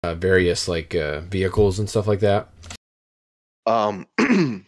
uh, 0.04 0.16
various 0.16 0.68
like 0.68 0.96
uh, 0.96 1.22
vehicles 1.22 1.80
and 1.80 1.90
stuff 1.90 2.08
like 2.08 2.20
that? 2.22 2.50
Um, 3.66 4.08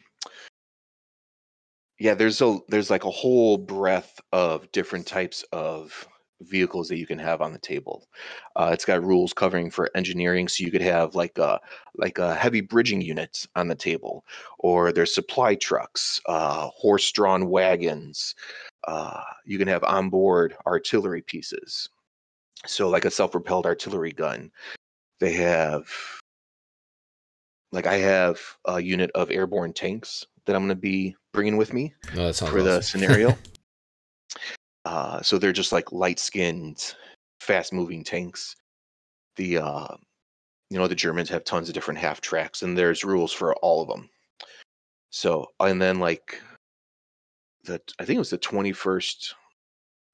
yeah, 1.99 2.13
there's 2.13 2.41
a 2.41 2.59
there's 2.69 2.89
like 2.89 3.03
a 3.05 3.11
whole 3.11 3.57
breadth 3.57 4.19
of 4.31 4.71
different 4.71 5.05
types 5.07 5.43
of 5.51 6.07
vehicles 6.41 6.87
that 6.87 6.97
you 6.97 7.05
can 7.05 7.19
have 7.19 7.41
on 7.41 7.51
the 7.51 7.59
table. 7.59 8.07
Uh, 8.55 8.69
it's 8.73 8.85
got 8.85 9.03
rules 9.03 9.33
covering 9.33 9.69
for 9.69 9.89
engineering, 9.95 10.47
so 10.47 10.63
you 10.63 10.71
could 10.71 10.81
have 10.81 11.15
like 11.15 11.37
a 11.37 11.59
like 11.95 12.17
a 12.17 12.33
heavy 12.35 12.61
bridging 12.61 13.01
units 13.01 13.47
on 13.55 13.67
the 13.67 13.75
table, 13.75 14.23
or 14.59 14.91
there's 14.93 15.13
supply 15.13 15.55
trucks, 15.55 16.21
uh, 16.27 16.67
horse-drawn 16.69 17.49
wagons, 17.49 18.35
Uh, 18.87 19.21
you 19.45 19.59
can 19.59 19.67
have 19.69 19.83
onboard 19.85 20.55
artillery 20.67 21.21
pieces. 21.23 21.89
So, 22.67 22.89
like 22.89 23.05
a 23.05 23.11
self 23.11 23.31
propelled 23.33 23.65
artillery 23.67 24.13
gun, 24.13 24.51
they 25.21 25.33
have, 25.33 25.89
like, 27.71 27.85
I 27.85 27.95
have 27.97 28.39
a 28.65 28.79
unit 28.81 29.11
of 29.15 29.31
airborne 29.31 29.73
tanks 29.73 30.25
that 30.45 30.55
I'm 30.55 30.63
going 30.63 30.69
to 30.69 30.75
be 30.75 31.15
bringing 31.33 31.57
with 31.57 31.73
me 31.73 31.93
Oh, 32.15 32.31
for 32.33 32.61
the 32.63 32.81
scenario. 32.81 33.37
uh, 34.85 35.21
so 35.21 35.37
they're 35.37 35.51
just 35.51 35.71
like 35.71 35.91
light 35.91 36.19
skinned, 36.19 36.95
fast 37.39 37.73
moving 37.73 38.03
tanks. 38.03 38.55
The 39.35 39.59
uh, 39.59 39.87
you 40.69 40.77
know 40.77 40.87
the 40.87 40.95
Germans 40.95 41.29
have 41.29 41.43
tons 41.43 41.69
of 41.69 41.73
different 41.73 41.99
half 41.99 42.21
tracks, 42.21 42.61
and 42.61 42.77
there's 42.77 43.03
rules 43.03 43.31
for 43.31 43.55
all 43.57 43.81
of 43.81 43.87
them. 43.87 44.09
So 45.11 45.47
and 45.59 45.81
then 45.81 45.99
like 45.99 46.41
the 47.63 47.81
I 47.99 48.05
think 48.05 48.17
it 48.17 48.19
was 48.19 48.29
the 48.29 48.37
21st 48.37 49.33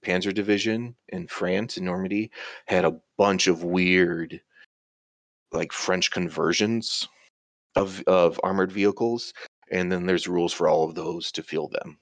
Panzer 0.06 0.34
Division 0.34 0.96
in 1.10 1.28
France 1.28 1.78
in 1.78 1.86
Normandy 1.86 2.32
had 2.68 2.86
a 2.86 3.00
bunch 3.18 3.48
of 3.48 3.64
weird 3.64 4.40
like 5.52 5.72
French 5.72 6.12
conversions 6.12 7.08
of 7.76 8.02
of 8.08 8.40
armored 8.44 8.72
vehicles, 8.72 9.34
and 9.72 9.92
then 9.92 10.06
there's 10.06 10.28
rules 10.28 10.54
for 10.54 10.68
all 10.68 10.84
of 10.84 10.96
those 10.96 11.32
to 11.34 11.44
field 11.44 11.72
them. 11.74 11.98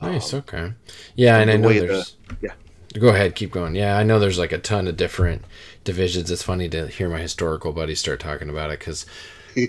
Nice. 0.00 0.32
Um, 0.32 0.40
okay. 0.40 0.72
Yeah, 1.14 1.38
and 1.38 1.48
the 1.48 1.54
I 1.54 1.56
know 1.56 1.68
way 1.68 1.78
the- 1.80 1.86
there's. 1.86 2.16
yeah. 2.40 2.52
Go 2.98 3.08
ahead. 3.08 3.34
Keep 3.34 3.52
going. 3.52 3.74
Yeah, 3.74 3.96
I 3.96 4.02
know 4.02 4.18
there's 4.18 4.38
like 4.38 4.52
a 4.52 4.58
ton 4.58 4.86
of 4.86 4.98
different 4.98 5.44
divisions. 5.82 6.30
It's 6.30 6.42
funny 6.42 6.68
to 6.68 6.88
hear 6.88 7.08
my 7.08 7.20
historical 7.20 7.72
buddies 7.72 8.00
start 8.00 8.20
talking 8.20 8.50
about 8.50 8.70
it 8.70 8.80
because 8.80 9.06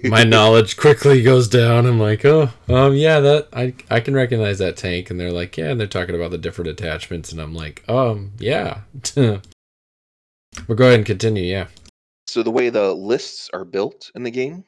my 0.04 0.24
knowledge 0.26 0.76
quickly 0.76 1.22
goes 1.24 1.48
down. 1.48 1.86
I'm 1.86 2.00
like, 2.02 2.26
oh, 2.26 2.50
um, 2.68 2.96
yeah, 2.96 3.22
that 3.22 3.48
I 3.54 3.76
I 3.90 4.02
can 4.02 4.14
recognize 4.14 4.58
that 4.60 4.76
tank, 4.76 5.10
and 5.10 5.18
they're 5.18 5.32
like, 5.32 5.56
yeah, 5.56 5.70
and 5.70 5.80
they're 5.80 5.88
talking 5.88 6.16
about 6.16 6.32
the 6.32 6.38
different 6.38 6.70
attachments, 6.70 7.32
and 7.32 7.40
I'm 7.40 7.54
like, 7.54 7.88
um, 7.88 8.32
yeah. 8.40 8.82
but 9.16 10.76
go 10.76 10.84
ahead 10.86 10.96
and 11.00 11.06
continue. 11.06 11.44
Yeah. 11.44 11.68
so 12.28 12.44
the 12.44 12.52
way 12.52 12.70
the 12.70 12.94
lists 12.94 13.50
are 13.54 13.66
built 13.66 14.12
in 14.16 14.24
the 14.24 14.32
game 14.32 14.66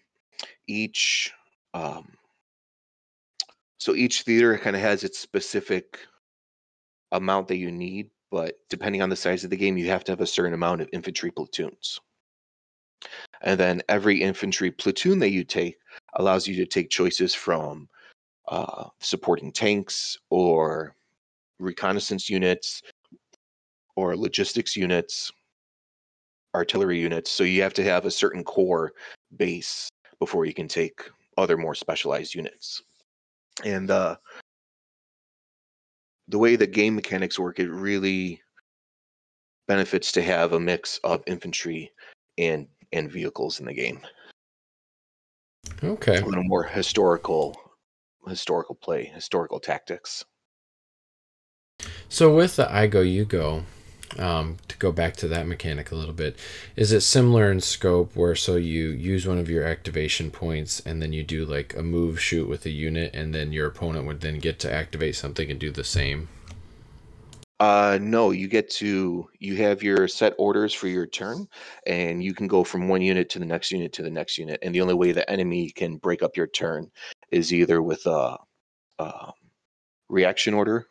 each 0.67 1.33
um, 1.73 2.07
so 3.85 3.93
each 3.93 4.23
theater 4.23 4.57
kind 4.57 4.75
of 4.75 4.81
has 4.81 5.03
its 5.03 5.19
specific 5.19 5.99
amount 7.11 7.47
that 7.47 7.57
you 7.57 7.71
need 7.71 8.09
but 8.31 8.55
depending 8.67 9.03
on 9.03 9.09
the 9.09 9.15
size 9.15 9.43
of 9.43 9.51
the 9.51 9.55
game 9.55 9.77
you 9.77 9.87
have 9.87 10.03
to 10.03 10.11
have 10.11 10.21
a 10.21 10.25
certain 10.25 10.55
amount 10.55 10.81
of 10.81 10.89
infantry 10.91 11.29
platoons 11.29 11.99
and 13.43 13.59
then 13.59 13.83
every 13.87 14.19
infantry 14.19 14.71
platoon 14.71 15.19
that 15.19 15.29
you 15.29 15.43
take 15.43 15.77
allows 16.15 16.47
you 16.47 16.55
to 16.55 16.65
take 16.65 16.89
choices 16.89 17.35
from 17.35 17.87
uh, 18.47 18.85
supporting 19.01 19.51
tanks 19.51 20.17
or 20.31 20.95
reconnaissance 21.59 22.27
units 22.27 22.81
or 23.95 24.17
logistics 24.17 24.75
units 24.75 25.31
artillery 26.55 26.99
units. 26.99 27.29
So 27.29 27.43
you 27.43 27.61
have 27.61 27.73
to 27.73 27.83
have 27.83 28.05
a 28.05 28.11
certain 28.11 28.43
core 28.43 28.93
base 29.35 29.89
before 30.19 30.45
you 30.45 30.53
can 30.53 30.69
take 30.69 31.01
other 31.37 31.57
more 31.57 31.75
specialized 31.75 32.33
units. 32.33 32.81
And 33.63 33.89
uh, 33.89 34.17
the 36.27 36.39
way 36.39 36.55
the 36.55 36.67
game 36.67 36.95
mechanics 36.95 37.39
work, 37.39 37.59
it 37.59 37.69
really 37.69 38.41
benefits 39.67 40.12
to 40.13 40.21
have 40.21 40.53
a 40.53 40.59
mix 40.59 41.00
of 41.03 41.24
infantry 41.27 41.91
and 42.38 42.67
and 42.91 43.12
vehicles 43.12 43.59
in 43.59 43.65
the 43.65 43.74
game. 43.74 44.00
Okay. 45.83 46.19
A 46.19 46.25
little 46.25 46.43
more 46.43 46.63
historical 46.63 47.55
historical 48.27 48.75
play, 48.75 49.05
historical 49.05 49.59
tactics. 49.59 50.25
So 52.09 52.33
with 52.33 52.55
the 52.55 52.71
I 52.71 52.88
go 52.88 53.01
you 53.01 53.25
go, 53.25 53.63
um, 54.19 54.57
to 54.67 54.77
go 54.77 54.91
back 54.91 55.15
to 55.17 55.27
that 55.27 55.48
mechanic 55.48 55.91
a 55.91 55.95
little 55.95 56.13
bit, 56.13 56.38
is 56.75 56.91
it 56.91 57.01
similar 57.01 57.51
in 57.51 57.62
scope 57.62 58.15
where 58.15 58.36
so 58.36 58.55
you 58.55 58.89
use 58.89 59.27
one 59.27 59.38
of 59.38 59.50
your 59.50 59.63
activation 59.65 60.31
points 60.31 60.79
and 60.81 61.01
then 61.01 61.13
you 61.13 61.24
do 61.24 61.45
like 61.45 61.75
a 61.75 61.84
move 61.84 62.19
shoot 62.22 62.48
with 62.48 62.65
a 62.65 62.69
unit 62.69 63.13
and 63.13 63.34
then 63.34 63.51
your 63.51 63.67
opponent 63.67 64.05
would 64.05 64.22
then 64.22 64.39
get 64.39 64.60
to 64.60 64.72
activate 64.72 65.15
something 65.15 65.50
and 65.50 65.60
do 65.60 65.72
the 65.72 65.84
same? 65.84 66.27
Uh 67.60 67.98
no, 68.01 68.31
you 68.31 68.50
get 68.50 68.69
to 68.72 69.29
you 69.39 69.55
have 69.57 69.81
your 69.81 70.10
set 70.10 70.34
orders 70.38 70.74
for 70.74 70.89
your 70.89 71.07
turn 71.07 71.48
and 71.88 72.22
you 72.22 72.34
can 72.34 72.48
go 72.48 72.65
from 72.65 72.89
one 72.89 73.01
unit 73.01 73.29
to 73.29 73.39
the 73.39 73.45
next 73.45 73.72
unit 73.72 73.93
to 73.93 74.03
the 74.03 74.10
next 74.10 74.38
unit 74.38 74.60
and 74.62 74.75
the 74.75 74.81
only 74.81 74.93
way 74.93 75.13
the 75.13 75.29
enemy 75.31 75.69
can 75.69 75.95
break 75.95 76.22
up 76.22 76.36
your 76.36 76.48
turn 76.48 76.91
is 77.31 77.53
either 77.53 77.81
with 77.81 78.05
a, 78.07 78.38
um 79.00 79.31
reaction 80.10 80.53
order. 80.53 80.88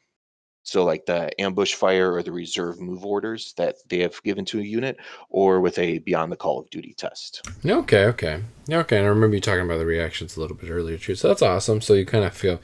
So 0.64 0.84
like 0.84 1.06
the 1.06 1.30
ambush 1.40 1.74
fire 1.74 2.12
or 2.12 2.22
the 2.24 2.32
reserve 2.32 2.80
move 2.80 3.04
orders 3.04 3.54
that 3.56 3.76
they 3.88 4.00
have 4.00 4.22
given 4.24 4.44
to 4.46 4.58
a 4.60 4.62
unit 4.64 4.98
or 5.30 5.60
with 5.60 5.78
a 5.78 5.98
beyond 6.00 6.32
the 6.32 6.36
call 6.36 6.60
of 6.60 6.70
duty 6.70 6.94
test. 6.94 7.44
Okay, 7.66 8.04
okay, 8.06 8.42
okay. 8.70 8.96
And 8.98 9.06
I 9.06 9.08
remember 9.08 9.36
you 9.36 9.40
talking 9.40 9.64
about 9.64 9.78
the 9.78 9.86
reactions 9.86 10.36
a 10.36 10.40
little 10.40 10.56
bit 10.56 10.70
earlier 10.70 10.98
too. 10.98 11.14
So 11.14 11.28
that's 11.28 11.42
awesome. 11.42 11.80
So 11.80 11.94
you 11.94 12.04
kind 12.04 12.24
of 12.24 12.34
feel 12.34 12.60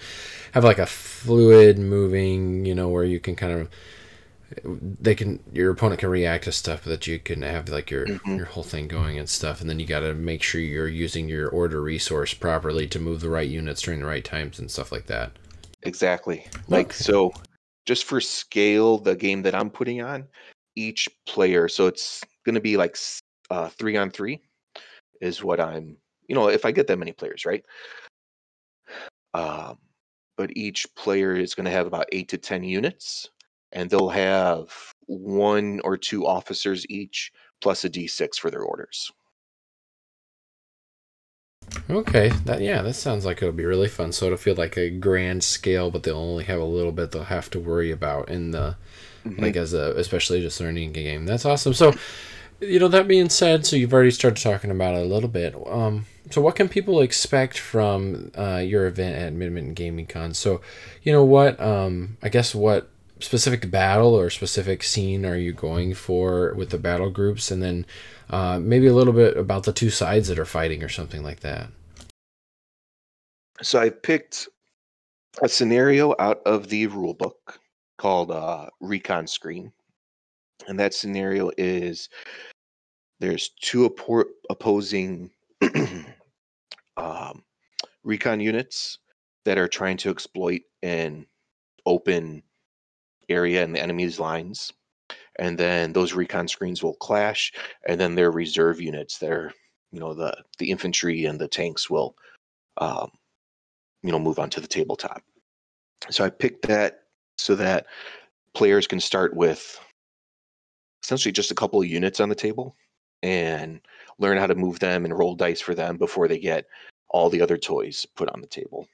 have 0.52 0.64
like 0.64 0.78
a 0.78 0.86
fluid 0.86 1.78
moving, 1.78 2.64
you 2.66 2.74
know, 2.74 2.88
where 2.88 3.04
you 3.04 3.18
can 3.20 3.34
kind 3.36 3.52
of 3.52 3.68
they 5.00 5.14
can 5.14 5.40
your 5.52 5.70
opponent 5.70 6.00
can 6.00 6.10
react 6.10 6.44
to 6.44 6.52
stuff 6.52 6.84
that 6.84 7.06
you 7.06 7.18
can 7.18 7.42
have 7.42 7.68
like 7.68 7.90
your 7.90 8.08
Mhm. 8.08 8.36
your 8.36 8.46
whole 8.46 8.62
thing 8.64 8.88
going 8.88 9.18
and 9.18 9.28
stuff, 9.28 9.60
and 9.60 9.68
then 9.70 9.78
you 9.78 9.86
got 9.86 10.00
to 10.00 10.14
make 10.14 10.42
sure 10.42 10.60
you're 10.60 10.88
using 10.88 11.28
your 11.28 11.48
order 11.48 11.80
resource 11.80 12.34
properly 12.34 12.86
to 12.88 12.98
move 12.98 13.20
the 13.20 13.30
right 13.30 13.48
units 13.48 13.82
during 13.82 14.00
the 14.00 14.06
right 14.06 14.24
times 14.24 14.58
and 14.58 14.70
stuff 14.70 14.90
like 14.92 15.06
that. 15.06 15.32
Exactly. 15.82 16.46
Like 16.68 16.92
Okay. 16.92 16.94
so 16.94 17.32
just 17.86 18.04
for 18.04 18.20
scale 18.20 18.98
the 18.98 19.16
game 19.16 19.42
that 19.42 19.54
I'm 19.54 19.70
putting 19.70 20.02
on 20.02 20.26
each 20.76 21.08
player 21.26 21.68
so 21.68 21.86
it's 21.86 22.22
going 22.44 22.54
to 22.54 22.60
be 22.60 22.76
like 22.76 22.96
uh 23.50 23.68
3 23.68 23.96
on 23.96 24.10
3 24.10 24.40
is 25.20 25.42
what 25.42 25.60
I'm 25.60 25.96
you 26.28 26.34
know 26.34 26.48
if 26.48 26.64
I 26.64 26.70
get 26.70 26.86
that 26.86 26.98
many 26.98 27.12
players, 27.12 27.44
right? 27.44 27.64
Um 29.34 29.78
but 30.36 30.56
each 30.56 30.86
player 30.94 31.34
is 31.34 31.54
going 31.54 31.66
to 31.66 31.70
have 31.70 31.86
about 31.86 32.06
8 32.12 32.28
to 32.30 32.38
10 32.38 32.64
units 32.64 33.28
and 33.72 33.90
they'll 33.90 34.08
have 34.08 34.72
one 35.06 35.80
or 35.84 35.96
two 35.96 36.26
officers 36.26 36.86
each 36.88 37.30
plus 37.60 37.84
a 37.84 37.90
d6 37.90 38.36
for 38.36 38.50
their 38.50 38.62
orders. 38.62 39.10
Okay, 41.90 42.28
that 42.44 42.60
yeah, 42.60 42.82
that 42.82 42.94
sounds 42.94 43.24
like 43.24 43.38
it'll 43.38 43.52
be 43.52 43.64
really 43.64 43.88
fun. 43.88 44.12
So 44.12 44.26
it'll 44.26 44.38
feel 44.38 44.54
like 44.54 44.76
a 44.76 44.90
grand 44.90 45.42
scale, 45.44 45.90
but 45.90 46.02
they'll 46.02 46.16
only 46.16 46.44
have 46.44 46.60
a 46.60 46.64
little 46.64 46.92
bit 46.92 47.10
they'll 47.12 47.24
have 47.24 47.50
to 47.50 47.60
worry 47.60 47.90
about 47.90 48.28
in 48.28 48.50
the 48.52 48.76
Mhm. 49.26 49.40
like 49.40 49.56
as 49.56 49.74
a 49.74 49.92
especially 49.98 50.40
just 50.40 50.60
learning 50.60 50.90
a 50.90 50.92
game. 50.92 51.26
That's 51.26 51.44
awesome. 51.44 51.74
So 51.74 51.92
you 52.60 52.78
know 52.78 52.88
that 52.88 53.08
being 53.08 53.28
said, 53.28 53.66
so 53.66 53.76
you've 53.76 53.92
already 53.92 54.10
started 54.10 54.42
talking 54.42 54.70
about 54.70 54.94
it 54.94 55.02
a 55.02 55.04
little 55.06 55.28
bit. 55.28 55.54
Um, 55.66 56.06
so 56.30 56.40
what 56.40 56.54
can 56.56 56.68
people 56.68 57.00
expect 57.00 57.58
from 57.58 58.30
uh, 58.36 58.58
your 58.64 58.86
event 58.86 59.16
at 59.16 59.34
Midmitten 59.34 59.74
Gaming 59.74 60.06
Con? 60.06 60.32
So 60.34 60.60
you 61.02 61.12
know 61.12 61.24
what 61.24 61.60
um, 61.60 62.16
I 62.22 62.28
guess 62.28 62.54
what 62.54 62.88
specific 63.18 63.70
battle 63.70 64.14
or 64.14 64.30
specific 64.30 64.82
scene 64.82 65.26
are 65.26 65.36
you 65.36 65.52
going 65.52 65.92
for 65.92 66.54
with 66.54 66.70
the 66.70 66.78
battle 66.78 67.10
groups, 67.10 67.50
and 67.50 67.62
then 67.62 67.84
uh, 68.30 68.58
maybe 68.58 68.86
a 68.86 68.94
little 68.94 69.12
bit 69.12 69.36
about 69.36 69.64
the 69.64 69.72
two 69.72 69.90
sides 69.90 70.28
that 70.28 70.38
are 70.38 70.44
fighting 70.46 70.82
or 70.82 70.88
something 70.88 71.22
like 71.22 71.40
that. 71.40 71.68
So 73.62 73.78
I 73.78 73.90
picked 73.90 74.48
a 75.42 75.48
scenario 75.48 76.14
out 76.18 76.40
of 76.46 76.68
the 76.68 76.86
rule 76.86 77.14
book 77.14 77.58
called 77.98 78.30
uh, 78.30 78.66
Recon 78.80 79.26
Screen. 79.26 79.72
And 80.66 80.78
that 80.78 80.94
scenario 80.94 81.50
is 81.58 82.08
there's 83.20 83.50
two 83.60 83.88
oppo- 83.88 84.24
opposing 84.48 85.30
um, 86.96 87.44
recon 88.02 88.40
units 88.40 88.98
that 89.44 89.58
are 89.58 89.68
trying 89.68 89.96
to 89.98 90.10
exploit 90.10 90.62
an 90.82 91.26
open 91.86 92.42
area 93.28 93.62
in 93.62 93.72
the 93.72 93.82
enemy's 93.82 94.18
lines. 94.18 94.72
And 95.38 95.56
then 95.58 95.92
those 95.92 96.14
recon 96.14 96.48
screens 96.48 96.82
will 96.82 96.94
clash, 96.94 97.52
and 97.86 98.00
then 98.00 98.14
their 98.14 98.30
reserve 98.30 98.80
units 98.80 99.18
their 99.18 99.52
you 99.92 99.98
know, 99.98 100.14
the 100.14 100.36
the 100.58 100.70
infantry 100.70 101.24
and 101.24 101.38
the 101.38 101.48
tanks 101.48 101.90
will 101.90 102.14
um, 102.78 103.10
you 104.02 104.10
know 104.10 104.18
move 104.18 104.38
onto 104.38 104.60
the 104.60 104.68
tabletop. 104.68 105.22
So 106.08 106.24
i 106.24 106.30
picked 106.30 106.66
that 106.68 107.02
so 107.38 107.54
that 107.56 107.86
players 108.54 108.86
can 108.86 109.00
start 109.00 109.34
with 109.34 109.78
essentially 111.02 111.32
just 111.32 111.50
a 111.50 111.54
couple 111.54 111.80
of 111.80 111.86
units 111.86 112.20
on 112.20 112.28
the 112.28 112.34
table 112.34 112.76
and 113.22 113.80
learn 114.18 114.38
how 114.38 114.46
to 114.46 114.54
move 114.54 114.78
them 114.78 115.04
and 115.04 115.18
roll 115.18 115.34
dice 115.34 115.60
for 115.60 115.74
them 115.74 115.96
before 115.96 116.28
they 116.28 116.38
get 116.38 116.66
all 117.08 117.28
the 117.28 117.40
other 117.40 117.56
toys 117.56 118.06
put 118.16 118.28
on 118.30 118.40
the 118.40 118.46
table. 118.46 118.86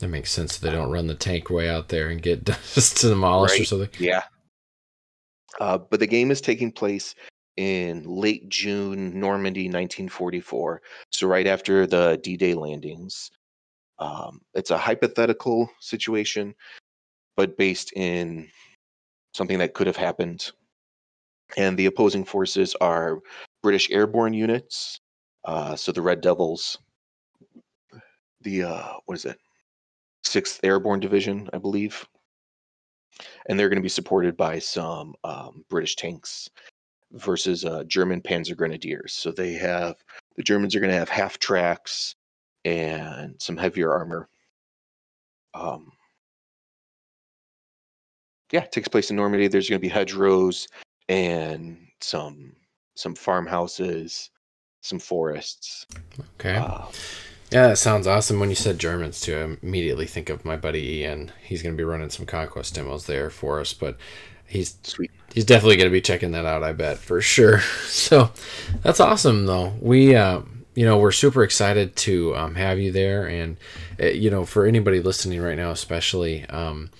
That 0.00 0.08
makes 0.08 0.30
sense. 0.30 0.58
They 0.58 0.70
don't 0.70 0.90
run 0.90 1.06
the 1.06 1.14
tank 1.14 1.50
way 1.50 1.68
out 1.68 1.88
there 1.88 2.08
and 2.08 2.22
get 2.22 2.44
just 2.74 3.00
demolished 3.00 3.60
or 3.60 3.64
something. 3.64 3.90
yeah. 3.98 4.22
Uh, 5.60 5.78
but 5.78 6.00
the 6.00 6.06
game 6.06 6.30
is 6.30 6.40
taking 6.40 6.72
place 6.72 7.14
in 7.56 8.02
late 8.04 8.48
june 8.48 9.18
normandy 9.18 9.66
1944 9.66 10.82
so 11.10 11.26
right 11.28 11.46
after 11.46 11.86
the 11.86 12.18
d-day 12.22 12.52
landings 12.52 13.30
um, 14.04 14.40
it's 14.54 14.70
a 14.70 14.78
hypothetical 14.78 15.70
situation 15.80 16.54
but 17.36 17.56
based 17.56 17.92
in 17.96 18.48
something 19.34 19.58
that 19.58 19.74
could 19.74 19.86
have 19.86 19.96
happened. 19.96 20.52
And 21.56 21.76
the 21.76 21.86
opposing 21.86 22.24
forces 22.24 22.74
are 22.80 23.18
British 23.62 23.90
airborne 23.90 24.34
units, 24.34 25.00
uh, 25.44 25.74
so 25.74 25.90
the 25.90 26.02
Red 26.02 26.20
Devils, 26.20 26.78
the 28.42 28.64
uh, 28.64 28.92
what 29.06 29.16
is 29.16 29.24
it, 29.24 29.38
Sixth 30.22 30.60
Airborne 30.62 31.00
Division, 31.00 31.48
I 31.52 31.58
believe, 31.58 32.06
and 33.48 33.58
they're 33.58 33.68
going 33.68 33.78
to 33.78 33.82
be 33.82 33.88
supported 33.88 34.36
by 34.36 34.58
some 34.58 35.14
um, 35.24 35.64
British 35.68 35.96
tanks 35.96 36.48
versus 37.12 37.64
uh, 37.64 37.84
German 37.84 38.20
Panzer 38.20 38.56
Grenadiers. 38.56 39.12
So 39.12 39.30
they 39.30 39.52
have 39.54 39.96
the 40.36 40.42
Germans 40.42 40.74
are 40.74 40.80
going 40.80 40.92
to 40.92 40.98
have 40.98 41.08
half 41.08 41.38
tracks 41.38 42.16
and 42.64 43.34
some 43.38 43.56
heavier 43.56 43.92
armor. 43.92 44.28
Um, 45.54 45.92
yeah, 48.52 48.62
it 48.62 48.72
takes 48.72 48.88
place 48.88 49.10
in 49.10 49.16
Normandy. 49.16 49.48
There's 49.48 49.68
going 49.68 49.80
to 49.80 49.86
be 49.86 49.92
hedgerows 49.92 50.68
and 51.08 51.76
some 52.00 52.52
some 52.96 53.14
farmhouses, 53.14 54.30
some 54.80 54.98
forests. 55.00 55.86
Okay. 56.38 56.56
Uh, 56.56 56.86
Yeah, 57.50 57.68
that 57.68 57.78
sounds 57.78 58.06
awesome. 58.06 58.38
When 58.40 58.48
you 58.50 58.54
said 58.54 58.78
Germans 58.78 59.20
too, 59.20 59.36
I 59.36 59.66
immediately 59.66 60.06
think 60.06 60.30
of 60.30 60.44
my 60.44 60.56
buddy 60.56 61.00
Ian. 61.00 61.32
He's 61.42 61.62
going 61.62 61.74
to 61.74 61.76
be 61.76 61.84
running 61.84 62.10
some 62.10 62.26
conquest 62.26 62.74
demos 62.74 63.06
there 63.06 63.30
for 63.30 63.60
us, 63.60 63.72
but 63.72 63.96
he's 64.46 64.76
sweet. 64.82 65.10
he's 65.32 65.44
definitely 65.44 65.76
going 65.76 65.88
to 65.88 65.92
be 65.92 66.00
checking 66.00 66.32
that 66.32 66.46
out. 66.46 66.62
I 66.62 66.72
bet 66.72 66.98
for 66.98 67.20
sure. 67.20 67.60
So 67.86 68.30
that's 68.82 69.00
awesome, 69.00 69.46
though. 69.46 69.72
We, 69.80 70.14
uh, 70.14 70.42
you 70.74 70.84
know, 70.84 70.98
we're 70.98 71.12
super 71.12 71.42
excited 71.42 71.96
to 71.96 72.36
um, 72.36 72.54
have 72.56 72.78
you 72.78 72.90
there, 72.92 73.26
and 73.26 73.56
uh, 74.00 74.06
you 74.06 74.30
know, 74.30 74.44
for 74.44 74.66
anybody 74.66 75.00
listening 75.00 75.40
right 75.40 75.56
now, 75.56 75.70
especially. 75.70 76.44
Um, 76.46 76.90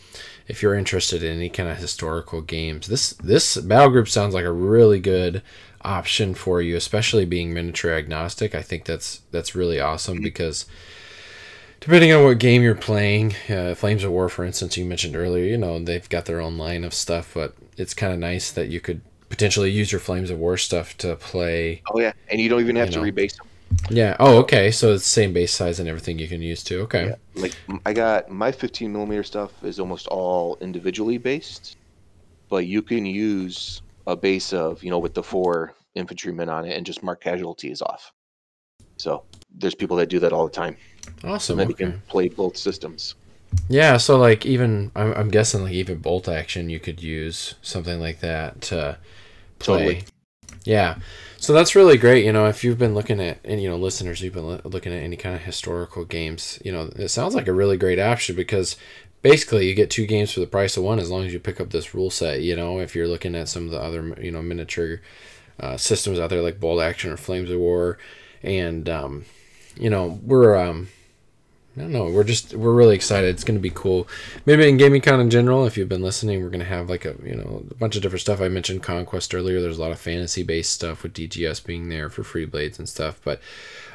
if 0.46 0.62
you're 0.62 0.74
interested 0.74 1.22
in 1.22 1.36
any 1.36 1.48
kind 1.48 1.70
of 1.70 1.78
historical 1.78 2.42
games, 2.42 2.86
this 2.86 3.14
this 3.14 3.56
battle 3.56 3.90
group 3.90 4.08
sounds 4.08 4.34
like 4.34 4.44
a 4.44 4.52
really 4.52 5.00
good 5.00 5.42
option 5.82 6.34
for 6.34 6.60
you, 6.60 6.76
especially 6.76 7.24
being 7.24 7.52
miniature 7.52 7.94
agnostic. 7.94 8.54
I 8.54 8.62
think 8.62 8.84
that's 8.84 9.22
that's 9.30 9.54
really 9.54 9.80
awesome 9.80 10.20
because 10.20 10.66
depending 11.80 12.12
on 12.12 12.24
what 12.24 12.38
game 12.38 12.62
you're 12.62 12.74
playing, 12.74 13.34
uh, 13.48 13.74
Flames 13.74 14.04
of 14.04 14.10
War, 14.10 14.28
for 14.28 14.44
instance, 14.44 14.76
you 14.76 14.84
mentioned 14.84 15.16
earlier, 15.16 15.44
you 15.44 15.58
know 15.58 15.78
they've 15.78 16.08
got 16.08 16.26
their 16.26 16.40
own 16.40 16.58
line 16.58 16.84
of 16.84 16.94
stuff, 16.94 17.32
but 17.34 17.54
it's 17.76 17.94
kind 17.94 18.12
of 18.12 18.18
nice 18.18 18.50
that 18.50 18.68
you 18.68 18.80
could 18.80 19.00
potentially 19.28 19.70
use 19.70 19.92
your 19.92 20.00
Flames 20.00 20.30
of 20.30 20.38
War 20.38 20.56
stuff 20.56 20.96
to 20.98 21.16
play. 21.16 21.82
Oh 21.92 22.00
yeah, 22.00 22.12
and 22.28 22.40
you 22.40 22.48
don't 22.48 22.60
even 22.60 22.76
have 22.76 22.90
to 22.90 22.98
know. 22.98 23.10
rebase 23.10 23.36
them. 23.36 23.46
Yeah. 23.90 24.16
Oh, 24.20 24.38
okay. 24.38 24.70
So 24.70 24.94
it's 24.94 25.02
the 25.04 25.08
same 25.08 25.32
base 25.32 25.52
size 25.52 25.80
and 25.80 25.88
everything 25.88 26.18
you 26.18 26.28
can 26.28 26.42
use 26.42 26.62
too. 26.62 26.80
Okay. 26.82 27.06
Yeah. 27.06 27.14
Like 27.34 27.56
I 27.84 27.92
got 27.92 28.30
my 28.30 28.52
15 28.52 28.92
millimeter 28.92 29.22
stuff 29.22 29.62
is 29.64 29.80
almost 29.80 30.06
all 30.08 30.56
individually 30.60 31.18
based, 31.18 31.76
but 32.48 32.66
you 32.66 32.82
can 32.82 33.04
use 33.04 33.82
a 34.06 34.16
base 34.16 34.52
of 34.52 34.82
you 34.82 34.90
know 34.90 34.98
with 34.98 35.14
the 35.14 35.22
four 35.22 35.74
infantrymen 35.94 36.48
on 36.48 36.64
it 36.64 36.76
and 36.76 36.84
just 36.84 37.02
mark 37.02 37.20
casualties 37.20 37.82
off. 37.82 38.12
So 38.96 39.24
there's 39.56 39.74
people 39.74 39.96
that 39.96 40.08
do 40.08 40.18
that 40.20 40.32
all 40.32 40.44
the 40.46 40.52
time, 40.52 40.76
Awesome. 41.24 41.58
and 41.58 41.68
then 41.68 41.74
okay. 41.74 41.84
you 41.84 41.90
can 41.90 42.00
play 42.08 42.28
both 42.28 42.56
systems. 42.56 43.14
Yeah, 43.68 43.96
so 43.96 44.18
like 44.18 44.46
even 44.46 44.90
I'm, 44.94 45.12
I'm 45.14 45.28
guessing 45.30 45.62
like 45.62 45.72
even 45.72 45.98
bolt 45.98 46.28
action 46.28 46.70
you 46.70 46.80
could 46.80 47.02
use 47.02 47.54
something 47.62 48.00
like 48.00 48.20
that 48.20 48.60
to 48.62 48.98
play. 49.58 49.78
Totally. 49.78 50.04
Yeah, 50.64 50.98
so 51.38 51.52
that's 51.52 51.74
really 51.74 51.98
great. 51.98 52.24
You 52.24 52.32
know, 52.32 52.46
if 52.46 52.64
you've 52.64 52.78
been 52.78 52.94
looking 52.94 53.20
at 53.20 53.38
and 53.44 53.62
you 53.62 53.68
know 53.68 53.76
listeners, 53.76 54.22
you've 54.22 54.32
been 54.32 54.60
looking 54.64 54.92
at 54.94 55.02
any 55.02 55.16
kind 55.16 55.34
of 55.34 55.42
historical 55.42 56.04
games. 56.04 56.58
You 56.64 56.72
know, 56.72 56.90
it 56.96 57.08
sounds 57.08 57.34
like 57.34 57.48
a 57.48 57.52
really 57.52 57.76
great 57.76 57.98
option 57.98 58.34
because 58.34 58.76
basically 59.20 59.68
you 59.68 59.74
get 59.74 59.90
two 59.90 60.06
games 60.06 60.32
for 60.32 60.40
the 60.40 60.46
price 60.46 60.76
of 60.76 60.82
one 60.84 60.98
as 60.98 61.10
long 61.10 61.24
as 61.24 61.32
you 61.34 61.40
pick 61.40 61.60
up 61.60 61.70
this 61.70 61.94
rule 61.94 62.10
set. 62.10 62.40
You 62.40 62.56
know, 62.56 62.78
if 62.80 62.94
you're 62.94 63.08
looking 63.08 63.34
at 63.34 63.48
some 63.48 63.66
of 63.66 63.72
the 63.72 63.80
other 63.80 64.16
you 64.20 64.30
know 64.30 64.40
miniature 64.42 65.02
uh, 65.60 65.76
systems 65.76 66.18
out 66.18 66.30
there 66.30 66.42
like 66.42 66.60
bolt 66.60 66.82
action 66.82 67.10
or 67.10 67.16
flames 67.18 67.50
of 67.50 67.58
war, 67.60 67.98
and 68.42 68.88
um, 68.88 69.24
you 69.76 69.90
know 69.90 70.18
we're 70.22 70.56
um, 70.56 70.88
Don't 71.76 71.90
know. 71.90 72.04
We're 72.04 72.22
just 72.22 72.54
we're 72.54 72.72
really 72.72 72.94
excited. 72.94 73.30
It's 73.30 73.42
going 73.42 73.56
to 73.56 73.62
be 73.62 73.72
cool. 73.74 74.06
Maybe 74.46 74.68
in 74.68 74.76
Gaming 74.76 75.00
Con 75.00 75.20
in 75.20 75.28
general, 75.28 75.66
if 75.66 75.76
you've 75.76 75.88
been 75.88 76.02
listening, 76.02 76.40
we're 76.40 76.50
going 76.50 76.60
to 76.60 76.66
have 76.66 76.88
like 76.88 77.04
a 77.04 77.16
you 77.24 77.34
know 77.34 77.64
a 77.68 77.74
bunch 77.74 77.96
of 77.96 78.02
different 78.02 78.20
stuff. 78.20 78.40
I 78.40 78.48
mentioned 78.48 78.84
Conquest 78.84 79.34
earlier. 79.34 79.60
There's 79.60 79.78
a 79.78 79.80
lot 79.80 79.90
of 79.90 79.98
fantasy 79.98 80.44
based 80.44 80.72
stuff 80.72 81.02
with 81.02 81.14
DGS 81.14 81.64
being 81.64 81.88
there 81.88 82.08
for 82.08 82.22
Freeblades 82.22 82.78
and 82.78 82.88
stuff. 82.88 83.20
But 83.24 83.40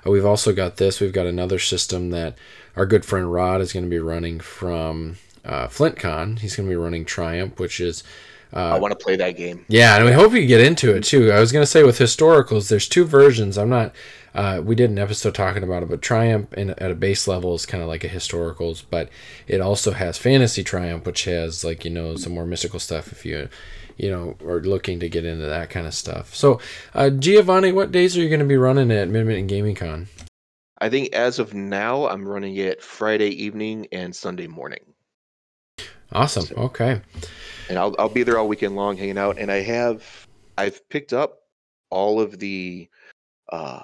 uh, 0.05 0.11
we've 0.11 0.25
also 0.25 0.53
got 0.53 0.75
this. 0.75 0.99
We've 0.99 1.13
got 1.13 1.25
another 1.25 1.57
system 1.57 2.09
that 2.09 2.37
our 2.75 2.85
good 2.85 3.05
friend 3.05 3.31
Rod 3.31 3.61
is 3.61 3.71
going 3.71 3.85
to 3.85 3.89
be 3.89 3.99
running 3.99 4.41
from 4.41 5.15
uh, 5.45 5.67
FlintCon. 5.67 6.39
He's 6.39 6.57
going 6.57 6.67
to 6.67 6.73
be 6.73 6.77
running 6.77 7.05
Triumph, 7.05 7.59
which 7.59 7.79
is 7.79 8.03
I 8.57 8.79
want 8.79 8.97
to 8.97 9.03
play 9.03 9.15
that 9.15 9.37
game. 9.37 9.65
yeah, 9.67 9.95
and 9.95 10.05
we 10.05 10.11
hope 10.11 10.33
you 10.33 10.45
get 10.45 10.61
into 10.61 10.95
it 10.95 11.03
too. 11.03 11.31
I 11.31 11.39
was 11.39 11.51
gonna 11.51 11.65
say 11.65 11.83
with 11.83 11.99
historicals, 11.99 12.69
there's 12.69 12.87
two 12.87 13.05
versions. 13.05 13.57
I'm 13.57 13.69
not. 13.69 13.93
Uh, 14.33 14.61
we 14.63 14.75
did 14.75 14.89
an 14.89 14.99
episode 14.99 15.33
talking 15.35 15.63
about 15.63 15.83
it, 15.83 15.89
but 15.89 16.01
Triumph 16.01 16.53
in, 16.53 16.69
at 16.71 16.91
a 16.91 16.95
base 16.95 17.27
level 17.27 17.55
is 17.55 17.65
kind 17.65 17.81
of 17.81 17.89
like 17.89 18.03
a 18.03 18.09
historicals, 18.09 18.83
but 18.87 19.09
it 19.47 19.59
also 19.59 19.91
has 19.91 20.17
Fantasy 20.17 20.63
Triumph, 20.63 21.05
which 21.05 21.25
has 21.25 21.63
like 21.63 21.83
you 21.85 21.91
know 21.91 22.15
some 22.15 22.33
more 22.33 22.45
mystical 22.45 22.79
stuff 22.79 23.11
if 23.11 23.25
you 23.25 23.49
you 23.97 24.09
know 24.09 24.35
are 24.45 24.61
looking 24.61 24.99
to 24.99 25.09
get 25.09 25.25
into 25.25 25.45
that 25.45 25.69
kind 25.69 25.85
of 25.85 25.93
stuff. 25.93 26.33
So, 26.35 26.59
uh, 26.95 27.09
Giovanni, 27.09 27.71
what 27.71 27.91
days 27.91 28.17
are 28.17 28.21
you 28.21 28.29
going 28.29 28.39
to 28.39 28.45
be 28.45 28.57
running 28.57 28.91
at 28.91 29.09
Midmitten 29.09 29.39
and 29.39 29.49
Gaming 29.49 29.75
Con? 29.75 30.07
I 30.81 30.89
think 30.89 31.13
as 31.13 31.39
of 31.39 31.53
now, 31.53 32.07
I'm 32.07 32.25
running 32.25 32.55
it 32.55 32.81
Friday 32.81 33.29
evening 33.43 33.87
and 33.91 34.15
Sunday 34.15 34.47
morning, 34.47 34.93
Awesome. 36.11 36.47
Okay. 36.57 37.01
And 37.69 37.77
I'll 37.77 37.95
I'll 37.97 38.09
be 38.09 38.23
there 38.23 38.37
all 38.37 38.47
weekend 38.47 38.75
long 38.75 38.97
hanging 38.97 39.17
out. 39.17 39.37
And 39.37 39.51
I 39.51 39.61
have 39.61 40.27
I've 40.57 40.87
picked 40.89 41.13
up 41.13 41.39
all 41.89 42.19
of 42.19 42.39
the 42.39 42.89
uh, 43.51 43.81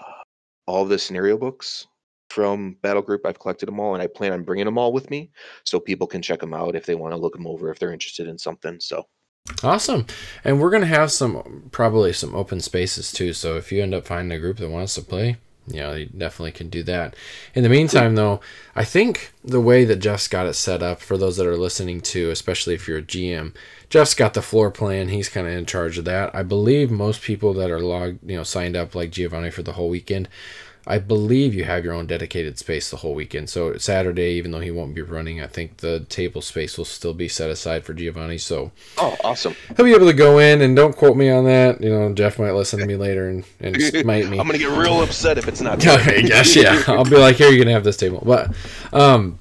all 0.67 0.83
of 0.83 0.89
the 0.89 0.99
scenario 0.99 1.37
books 1.37 1.87
from 2.29 2.75
Battle 2.81 3.01
Group. 3.01 3.25
I've 3.25 3.39
collected 3.39 3.67
them 3.67 3.79
all, 3.79 3.93
and 3.93 4.01
I 4.03 4.07
plan 4.07 4.33
on 4.33 4.43
bringing 4.43 4.65
them 4.65 4.77
all 4.77 4.91
with 4.91 5.09
me 5.09 5.31
so 5.63 5.79
people 5.79 6.07
can 6.07 6.21
check 6.21 6.39
them 6.39 6.53
out 6.53 6.75
if 6.75 6.85
they 6.85 6.95
want 6.95 7.13
to 7.13 7.19
look 7.19 7.33
them 7.33 7.47
over 7.47 7.71
if 7.71 7.79
they're 7.79 7.93
interested 7.93 8.27
in 8.27 8.37
something. 8.37 8.79
So 8.79 9.07
Awesome. 9.63 10.07
And 10.43 10.59
we're 10.59 10.71
going 10.71 10.81
to 10.81 10.87
have 10.87 11.11
some, 11.11 11.69
probably 11.71 12.13
some 12.13 12.35
open 12.35 12.61
spaces 12.61 13.11
too. 13.11 13.33
So 13.33 13.57
if 13.57 13.71
you 13.71 13.81
end 13.81 13.93
up 13.93 14.07
finding 14.07 14.35
a 14.35 14.41
group 14.41 14.57
that 14.57 14.69
wants 14.69 14.95
to 14.95 15.01
play, 15.01 15.37
you 15.67 15.79
know, 15.79 15.93
you 15.93 16.05
definitely 16.05 16.51
can 16.51 16.69
do 16.69 16.83
that. 16.83 17.15
In 17.53 17.63
the 17.63 17.69
meantime, 17.69 18.15
though, 18.15 18.39
I 18.75 18.83
think 18.83 19.33
the 19.43 19.61
way 19.61 19.83
that 19.85 19.97
Jeff's 19.97 20.27
got 20.27 20.45
it 20.45 20.53
set 20.53 20.83
up 20.83 21.01
for 21.01 21.17
those 21.17 21.37
that 21.37 21.47
are 21.47 21.57
listening 21.57 22.01
to, 22.01 22.29
especially 22.29 22.75
if 22.75 22.87
you're 22.87 22.99
a 22.99 23.03
GM, 23.03 23.53
Jeff's 23.89 24.13
got 24.13 24.33
the 24.33 24.41
floor 24.41 24.69
plan. 24.69 25.09
He's 25.09 25.29
kind 25.29 25.47
of 25.47 25.53
in 25.53 25.65
charge 25.65 25.97
of 25.97 26.05
that. 26.05 26.33
I 26.35 26.43
believe 26.43 26.91
most 26.91 27.21
people 27.21 27.53
that 27.53 27.71
are 27.71 27.79
logged, 27.79 28.29
you 28.29 28.37
know, 28.37 28.43
signed 28.43 28.75
up 28.75 28.93
like 28.93 29.11
Giovanni 29.11 29.49
for 29.49 29.63
the 29.63 29.73
whole 29.73 29.89
weekend, 29.89 30.29
I 30.87 30.99
believe 30.99 31.53
you 31.53 31.63
have 31.63 31.83
your 31.83 31.93
own 31.93 32.05
dedicated 32.05 32.59
space 32.59 32.89
the 32.89 32.97
whole 32.97 33.15
weekend. 33.15 33.49
So 33.49 33.77
Saturday, 33.77 34.33
even 34.33 34.51
though 34.51 34.59
he 34.59 34.71
won't 34.71 34.93
be 34.93 35.01
running, 35.01 35.41
I 35.41 35.47
think 35.47 35.77
the 35.77 36.01
table 36.01 36.41
space 36.41 36.77
will 36.77 36.85
still 36.85 37.13
be 37.13 37.27
set 37.27 37.49
aside 37.49 37.83
for 37.83 37.93
Giovanni. 37.93 38.37
So 38.37 38.71
oh, 38.97 39.15
awesome! 39.23 39.55
he'll 39.75 39.85
be 39.85 39.93
able 39.93 40.07
to 40.07 40.13
go 40.13 40.37
in 40.37 40.61
and 40.61 40.75
don't 40.75 40.95
quote 40.95 41.17
me 41.17 41.29
on 41.29 41.45
that. 41.45 41.81
You 41.81 41.89
know, 41.89 42.13
Jeff 42.13 42.37
might 42.37 42.51
listen 42.51 42.79
to 42.79 42.85
me 42.85 42.95
later 42.95 43.29
and, 43.29 43.43
and 43.59 43.81
smite 43.81 44.29
me. 44.29 44.39
I'm 44.39 44.45
gonna 44.45 44.59
get 44.59 44.77
real 44.77 45.01
upset 45.01 45.37
if 45.37 45.47
it's 45.47 45.61
not. 45.61 45.83
Okay, 45.95 46.27
gosh, 46.27 46.55
yeah. 46.55 46.83
I'll 46.87 47.05
be 47.05 47.17
like, 47.17 47.37
here, 47.37 47.49
you're 47.49 47.63
gonna 47.63 47.73
have 47.73 47.83
this 47.83 47.95
table. 47.95 48.21
But, 48.25 48.53
um, 48.91 49.39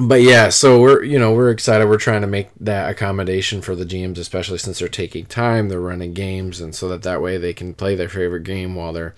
but 0.00 0.22
yeah. 0.22 0.48
So 0.48 0.80
we're 0.80 1.02
you 1.02 1.18
know 1.18 1.32
we're 1.32 1.50
excited. 1.50 1.88
We're 1.88 1.98
trying 1.98 2.22
to 2.22 2.26
make 2.26 2.48
that 2.60 2.90
accommodation 2.90 3.62
for 3.62 3.74
the 3.74 3.84
GMs, 3.84 4.18
especially 4.18 4.58
since 4.58 4.78
they're 4.78 4.88
taking 4.88 5.26
time. 5.26 5.68
They're 5.68 5.80
running 5.80 6.14
games, 6.14 6.60
and 6.60 6.74
so 6.74 6.88
that 6.88 7.02
that 7.02 7.22
way 7.22 7.36
they 7.38 7.52
can 7.52 7.74
play 7.74 7.94
their 7.94 8.08
favorite 8.08 8.44
game 8.44 8.74
while 8.74 8.92
they're 8.92 9.14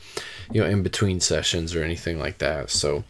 you 0.51 0.61
know 0.61 0.69
in 0.69 0.83
between 0.83 1.21
sessions 1.21 1.75
or 1.75 1.83
anything 1.83 2.19
like 2.19 2.39
that. 2.39 2.71
So. 2.71 3.05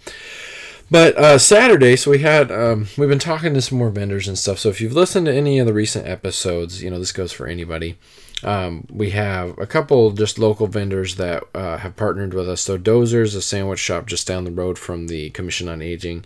But 0.90 1.16
uh, 1.16 1.38
Saturday, 1.38 1.96
so 1.96 2.10
we 2.10 2.18
had 2.18 2.52
um, 2.52 2.86
we've 2.98 3.08
been 3.08 3.18
talking 3.18 3.54
to 3.54 3.62
some 3.62 3.78
more 3.78 3.88
vendors 3.88 4.28
and 4.28 4.36
stuff. 4.36 4.58
So 4.58 4.68
if 4.68 4.78
you've 4.78 4.92
listened 4.92 5.24
to 5.24 5.32
any 5.32 5.58
of 5.58 5.66
the 5.66 5.72
recent 5.72 6.06
episodes, 6.06 6.82
you 6.82 6.90
know 6.90 6.98
this 6.98 7.12
goes 7.12 7.32
for 7.32 7.46
anybody. 7.46 7.96
Um, 8.42 8.86
we 8.90 9.10
have 9.10 9.56
a 9.58 9.66
couple 9.66 10.10
just 10.10 10.38
local 10.38 10.66
vendors 10.66 11.16
that 11.16 11.44
uh, 11.54 11.78
have 11.78 11.96
partnered 11.96 12.34
with 12.34 12.48
us. 12.48 12.60
So 12.60 12.76
Dozer's, 12.76 13.34
a 13.34 13.42
sandwich 13.42 13.78
shop 13.78 14.06
just 14.06 14.26
down 14.26 14.44
the 14.44 14.50
road 14.50 14.78
from 14.78 15.06
the 15.06 15.30
Commission 15.30 15.68
on 15.68 15.80
Aging, 15.80 16.24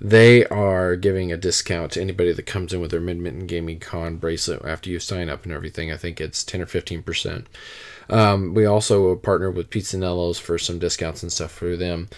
they 0.00 0.46
are 0.46 0.96
giving 0.96 1.32
a 1.32 1.36
discount 1.36 1.92
to 1.92 2.00
anybody 2.00 2.32
that 2.32 2.46
comes 2.46 2.72
in 2.72 2.80
with 2.80 2.90
their 2.90 3.00
Midmitten 3.00 3.46
Gaming 3.46 3.80
Con 3.80 4.16
bracelet 4.16 4.64
after 4.64 4.90
you 4.90 4.98
sign 4.98 5.28
up 5.28 5.44
and 5.44 5.52
everything. 5.52 5.92
I 5.92 5.96
think 5.96 6.20
it's 6.20 6.44
ten 6.44 6.60
or 6.60 6.66
fifteen 6.66 7.02
percent. 7.02 7.46
Um, 8.08 8.54
we 8.54 8.64
also 8.64 9.16
partnered 9.16 9.54
with 9.54 9.70
Pizzanello's 9.70 10.38
for 10.38 10.58
some 10.58 10.78
discounts 10.78 11.22
and 11.22 11.32
stuff 11.32 11.50
for 11.50 11.76
them. 11.76 12.08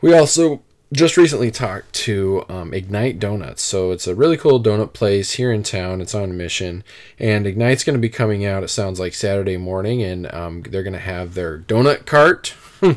We 0.00 0.14
also 0.14 0.62
just 0.92 1.16
recently 1.16 1.50
talked 1.50 1.92
to 1.92 2.44
um, 2.48 2.74
Ignite 2.74 3.20
Donuts. 3.20 3.62
So 3.62 3.92
it's 3.92 4.08
a 4.08 4.14
really 4.14 4.36
cool 4.36 4.60
donut 4.60 4.92
place 4.92 5.32
here 5.32 5.52
in 5.52 5.62
town. 5.62 6.00
It's 6.00 6.14
on 6.14 6.36
mission. 6.36 6.82
And 7.18 7.46
Ignite's 7.46 7.84
going 7.84 7.94
to 7.94 8.00
be 8.00 8.08
coming 8.08 8.44
out, 8.44 8.64
it 8.64 8.68
sounds 8.68 8.98
like 8.98 9.14
Saturday 9.14 9.56
morning. 9.56 10.02
And 10.02 10.32
um, 10.34 10.62
they're 10.62 10.82
going 10.82 10.94
to 10.94 10.98
have 10.98 11.34
their 11.34 11.58
donut 11.58 12.06
cart 12.06 12.54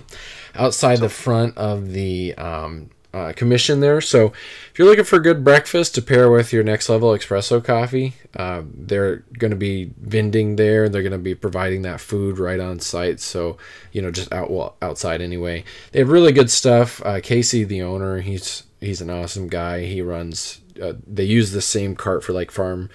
outside 0.55 0.99
the 0.99 1.09
front 1.09 1.55
of 1.55 1.91
the 1.91 2.33
um, 2.35 2.89
uh, 3.13 3.31
commission 3.35 3.79
there. 3.79 4.01
So 4.01 4.33
if 4.71 4.79
you're 4.79 4.87
looking 4.87 5.03
for 5.03 5.17
a 5.17 5.23
good 5.23 5.43
breakfast 5.43 5.93
to 5.95 6.01
pair 6.01 6.31
with 6.31 6.51
your 6.51 6.63
next 6.63 6.89
level 6.89 7.09
espresso 7.11 7.63
coffee, 7.63 8.15
uh, 8.35 8.63
they're 8.73 9.17
going 9.37 9.51
to 9.51 9.57
be 9.57 9.91
vending 10.01 10.55
there. 10.55 10.89
They're 10.89 11.03
going 11.03 11.11
to 11.11 11.17
be 11.19 11.35
providing 11.35 11.83
that 11.83 12.01
food 12.01 12.39
right 12.39 12.59
on 12.59 12.79
site. 12.79 13.19
So 13.19 13.57
you 13.91 14.01
know, 14.01 14.11
just 14.11 14.33
out 14.33 14.49
well, 14.49 14.75
outside 14.81 15.21
anyway. 15.21 15.63
They 15.91 15.99
have 15.99 16.09
really 16.09 16.31
good 16.31 16.49
stuff. 16.49 17.01
Uh, 17.05 17.19
Casey, 17.21 17.63
the 17.63 17.83
owner, 17.83 18.21
he's 18.21 18.63
he's 18.81 19.01
an 19.01 19.09
awesome 19.09 19.47
guy. 19.47 19.85
He 19.85 20.01
runs. 20.01 20.61
Uh, 20.81 20.93
they 21.05 21.25
use 21.25 21.51
the 21.51 21.61
same 21.61 21.95
cart 21.95 22.23
for 22.23 22.33
like 22.33 22.51
farm. 22.51 22.89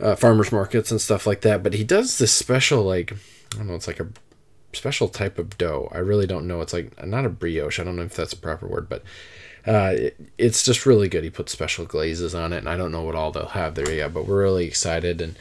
Uh, 0.00 0.16
farmers 0.16 0.50
markets 0.50 0.90
and 0.90 1.00
stuff 1.00 1.28
like 1.28 1.42
that, 1.42 1.62
but 1.62 1.74
he 1.74 1.84
does 1.84 2.18
this 2.18 2.32
special 2.32 2.82
like 2.82 3.12
I 3.54 3.58
don't 3.58 3.68
know, 3.68 3.74
it's 3.74 3.86
like 3.86 4.00
a 4.00 4.08
special 4.72 5.08
type 5.08 5.38
of 5.38 5.56
dough. 5.58 5.88
I 5.92 5.98
really 5.98 6.26
don't 6.26 6.46
know. 6.46 6.60
It's 6.60 6.72
like 6.72 7.04
not 7.04 7.26
a 7.26 7.30
brioche. 7.30 7.78
I 7.78 7.84
don't 7.84 7.96
know 7.96 8.02
if 8.02 8.14
that's 8.14 8.32
a 8.32 8.36
proper 8.36 8.66
word, 8.66 8.88
but 8.88 9.02
uh, 9.66 9.92
it, 9.94 10.20
it's 10.38 10.64
just 10.64 10.86
really 10.86 11.08
good. 11.08 11.24
He 11.24 11.30
puts 11.30 11.52
special 11.52 11.84
glazes 11.84 12.34
on 12.34 12.52
it, 12.52 12.58
and 12.58 12.68
I 12.68 12.76
don't 12.76 12.92
know 12.92 13.02
what 13.02 13.14
all 13.14 13.30
they'll 13.30 13.46
have 13.46 13.74
there 13.74 13.92
yet, 13.92 14.12
but 14.12 14.26
we're 14.26 14.42
really 14.42 14.66
excited. 14.66 15.20
And 15.20 15.38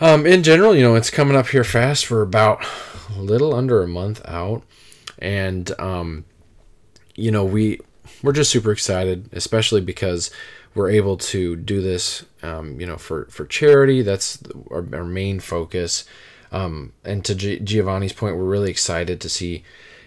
um, 0.00 0.26
in 0.26 0.42
general, 0.42 0.74
you 0.74 0.82
know, 0.82 0.94
it's 0.94 1.10
coming 1.10 1.36
up 1.36 1.48
here 1.48 1.64
fast. 1.64 2.10
We're 2.10 2.22
about 2.22 2.64
a 3.16 3.20
little 3.20 3.54
under 3.54 3.82
a 3.82 3.88
month 3.88 4.22
out, 4.26 4.62
and 5.18 5.70
um, 5.78 6.24
you 7.14 7.30
know, 7.30 7.44
we 7.44 7.80
we're 8.22 8.32
just 8.32 8.50
super 8.50 8.72
excited, 8.72 9.28
especially 9.32 9.80
because 9.80 10.30
we're 10.74 10.90
able 10.90 11.16
to 11.16 11.56
do 11.56 11.80
this, 11.80 12.24
um, 12.42 12.78
you 12.80 12.86
know, 12.86 12.98
for 12.98 13.26
for 13.26 13.46
charity. 13.46 14.02
That's 14.02 14.38
our, 14.70 14.86
our 14.92 15.04
main 15.04 15.40
focus. 15.40 16.04
Um, 16.52 16.92
and 17.04 17.24
to 17.24 17.34
G- 17.34 17.60
Giovanni's 17.60 18.12
point, 18.12 18.36
we're 18.36 18.44
really 18.44 18.70
excited 18.70 19.20
to 19.20 19.28
see, 19.28 19.64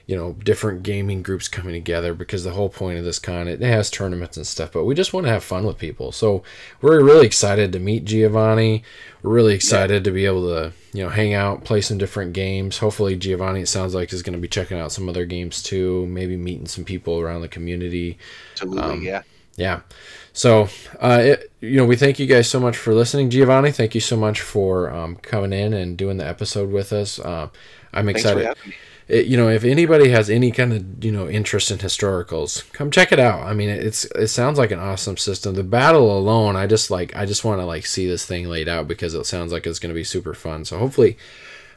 you 0.08 0.15
know, 0.15 0.34
different 0.34 0.84
gaming 0.84 1.21
groups 1.21 1.47
coming 1.47 1.73
together 1.73 2.13
because 2.13 2.43
the 2.43 2.54
whole 2.54 2.69
point 2.69 2.97
of 2.97 3.06
this 3.06 3.19
con 3.19 3.47
it 3.47 3.62
has 3.62 3.91
tournaments 3.91 4.38
and 4.38 4.47
stuff, 4.47 4.71
but 4.71 4.86
we 4.86 4.95
just 4.95 5.13
want 5.13 5.28
to 5.28 5.32
have 5.32 5.43
fun 5.43 5.65
with 5.65 5.78
people. 5.78 6.12
So 6.12 6.43
we're 6.82 7.04
really 7.04 7.28
excited 7.28 7.71
to 7.71 7.80
meet 7.80 8.06
Giovanni. 8.06 8.84
We're 9.21 9.34
really 9.34 9.54
excited 9.54 10.02
yeah. 10.02 10.04
to 10.04 10.12
be 10.12 10.25
able 10.25 10.47
to, 10.47 10.73
you 10.93 11.04
know, 11.04 11.10
hang 11.10 11.34
out, 11.34 11.63
play 11.63 11.82
some 11.82 11.97
different 11.97 12.34
games. 12.34 12.80
Hopefully, 12.80 13.15
Giovanni, 13.17 13.62
it 13.62 13.67
sounds 13.67 13.93
like, 13.93 14.12
is 14.12 14.23
going 14.23 14.34
to 14.34 14.41
be 14.41 14.47
checking 14.47 14.80
out 14.80 14.91
some 14.91 15.10
other 15.10 15.25
games 15.25 15.62
too. 15.62 16.08
Maybe 16.08 16.38
meeting 16.38 16.67
some 16.67 16.86
people 16.86 17.19
around 17.19 17.41
the 17.41 17.47
community. 17.47 18.17
Absolutely, 18.54 18.82
um, 18.82 19.02
yeah. 19.04 19.21
Yeah. 19.60 19.82
So, 20.32 20.69
uh, 21.02 21.19
it, 21.22 21.52
you 21.60 21.76
know, 21.76 21.86
we 21.86 21.98
thank 21.98 22.17
you 22.17 22.26
guys 22.26 22.50
so 22.50 22.60
much 22.60 22.78
for 22.78 22.93
listening. 22.93 23.30
Giovanni, 23.30 23.72
thank 23.72 23.93
you 23.93 24.02
so 24.02 24.15
much 24.15 24.39
for 24.39 24.89
um, 24.89 25.17
coming 25.17 25.52
in 25.52 25.74
and 25.74 25.98
doing 25.98 26.17
the 26.17 26.26
episode 26.26 26.72
with 26.72 26.93
us. 26.93 27.19
Uh, 27.19 27.50
I'm 27.93 28.08
excited. 28.08 28.56
It, 29.10 29.26
you 29.26 29.38
know, 29.38 29.50
if 29.50 29.63
anybody 29.63 30.10
has 30.10 30.30
any 30.30 30.52
kind 30.52 30.72
of 30.72 31.04
you 31.04 31.12
know 31.12 31.28
interest 31.28 31.72
in 31.72 31.80
historicals, 31.80 32.72
come 32.74 32.91
check 32.91 33.12
it 33.12 33.19
out. 33.19 33.41
I 33.41 33.54
mean, 33.54 33.67
it's 33.67 34.06
it 34.06 34.28
sounds 34.28 34.60
like 34.60 34.72
an 34.72 34.80
awesome 34.80 35.17
system. 35.17 35.56
The 35.56 35.63
battle 35.63 36.15
alone, 36.15 36.56
I 36.56 36.67
just 36.67 36.91
like 36.91 37.15
I 37.15 37.26
just 37.26 37.43
want 37.43 37.60
to 37.60 37.65
like 37.65 37.86
see 37.86 38.08
this 38.08 38.26
thing 38.26 38.48
laid 38.48 38.69
out 38.69 38.88
because 38.88 39.15
it 39.15 39.26
sounds 39.26 39.52
like 39.52 39.65
it's 39.65 39.80
going 39.80 39.89
to 39.89 39.95
be 39.95 40.04
super 40.04 40.36
fun. 40.36 40.63
So 40.63 40.78
hopefully, 40.78 41.17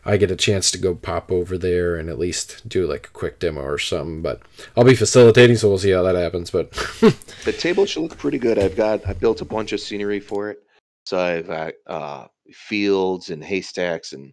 I 0.04 0.16
get 0.16 0.30
a 0.30 0.36
chance 0.36 0.70
to 0.72 0.78
go 0.78 0.94
pop 0.94 1.30
over 1.30 1.56
there 1.56 1.96
and 1.96 2.08
at 2.08 2.18
least 2.18 2.68
do 2.68 2.86
like 2.86 3.06
a 3.06 3.10
quick 3.10 3.38
demo 3.38 3.62
or 3.62 3.78
something. 3.78 4.22
But 4.22 4.42
I'll 4.76 4.84
be 4.84 4.96
facilitating, 4.96 5.56
so 5.56 5.68
we'll 5.68 5.78
see 5.78 5.90
how 5.90 6.02
that 6.02 6.16
happens. 6.16 6.50
But 6.50 6.72
the 7.44 7.54
table 7.56 7.86
should 7.86 8.02
look 8.02 8.18
pretty 8.18 8.38
good. 8.38 8.58
I've 8.58 8.76
got 8.76 9.06
I 9.06 9.12
built 9.12 9.40
a 9.40 9.46
bunch 9.46 9.72
of 9.72 9.80
scenery 9.80 10.20
for 10.20 10.50
it, 10.50 10.62
so 11.06 11.18
I've 11.18 11.46
got 11.46 11.74
uh, 11.86 12.26
fields 12.52 13.30
and 13.30 13.42
haystacks 13.44 14.12
and 14.12 14.32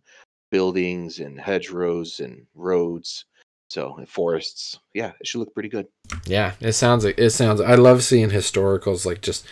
buildings 0.51 1.19
and 1.19 1.39
hedgerows 1.39 2.19
and 2.19 2.45
roads. 2.55 3.25
So 3.69 3.95
and 3.97 4.10
forests, 4.10 4.79
yeah, 4.95 5.12
it 5.19 5.27
should 5.27 5.38
look 5.38 5.53
pretty 5.53 5.69
good. 5.69 5.86
Yeah, 6.25 6.53
it 6.60 6.73
sounds 6.73 7.05
like 7.05 7.19
it 7.19 7.29
sounds. 7.29 7.62
I 7.62 7.75
love 7.75 8.03
seeing 8.03 8.32
historicals 8.32 9.05
like 9.05 9.21
just 9.21 9.45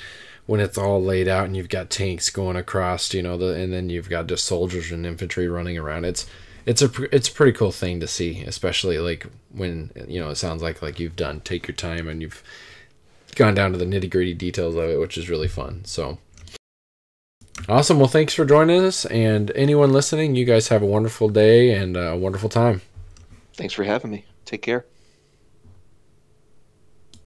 when 0.47 0.61
it's 0.61 0.77
all 0.77 1.03
laid 1.03 1.27
out 1.27 1.45
and 1.45 1.55
you've 1.55 1.69
got 1.69 1.91
tanks 1.91 2.29
going 2.31 2.55
across, 2.55 3.13
you 3.13 3.21
know, 3.21 3.37
the 3.37 3.53
and 3.53 3.71
then 3.71 3.89
you've 3.89 4.09
got 4.09 4.27
just 4.27 4.45
soldiers 4.45 4.91
and 4.91 5.05
infantry 5.05 5.47
running 5.47 5.77
around. 5.77 6.05
It's 6.05 6.25
it's 6.65 6.81
a 6.81 7.15
it's 7.15 7.29
a 7.29 7.33
pretty 7.33 7.51
cool 7.51 7.71
thing 7.71 7.99
to 7.99 8.07
see, 8.07 8.41
especially 8.41 8.97
like 8.97 9.27
when 9.51 9.91
you 10.07 10.19
know 10.19 10.29
it 10.29 10.35
sounds 10.35 10.63
like 10.63 10.81
like 10.81 10.99
you've 10.99 11.15
done 11.15 11.41
take 11.41 11.67
your 11.67 11.75
time 11.75 12.07
and 12.07 12.21
you've 12.21 12.41
gone 13.35 13.53
down 13.53 13.71
to 13.73 13.77
the 13.77 13.85
nitty 13.85 14.09
gritty 14.09 14.33
details 14.33 14.75
of 14.75 14.89
it, 14.89 14.99
which 14.99 15.17
is 15.17 15.29
really 15.29 15.47
fun. 15.47 15.85
So 15.85 16.17
awesome! 17.69 17.99
Well, 17.99 18.07
thanks 18.07 18.33
for 18.33 18.45
joining 18.45 18.83
us, 18.83 19.05
and 19.05 19.51
anyone 19.51 19.91
listening, 19.91 20.35
you 20.35 20.45
guys 20.45 20.69
have 20.69 20.81
a 20.81 20.87
wonderful 20.87 21.29
day 21.29 21.73
and 21.73 21.95
a 21.95 22.15
wonderful 22.15 22.49
time. 22.49 22.81
Thanks 23.53 23.73
for 23.73 23.83
having 23.83 24.11
me. 24.11 24.25
Take 24.45 24.61
care. 24.61 24.85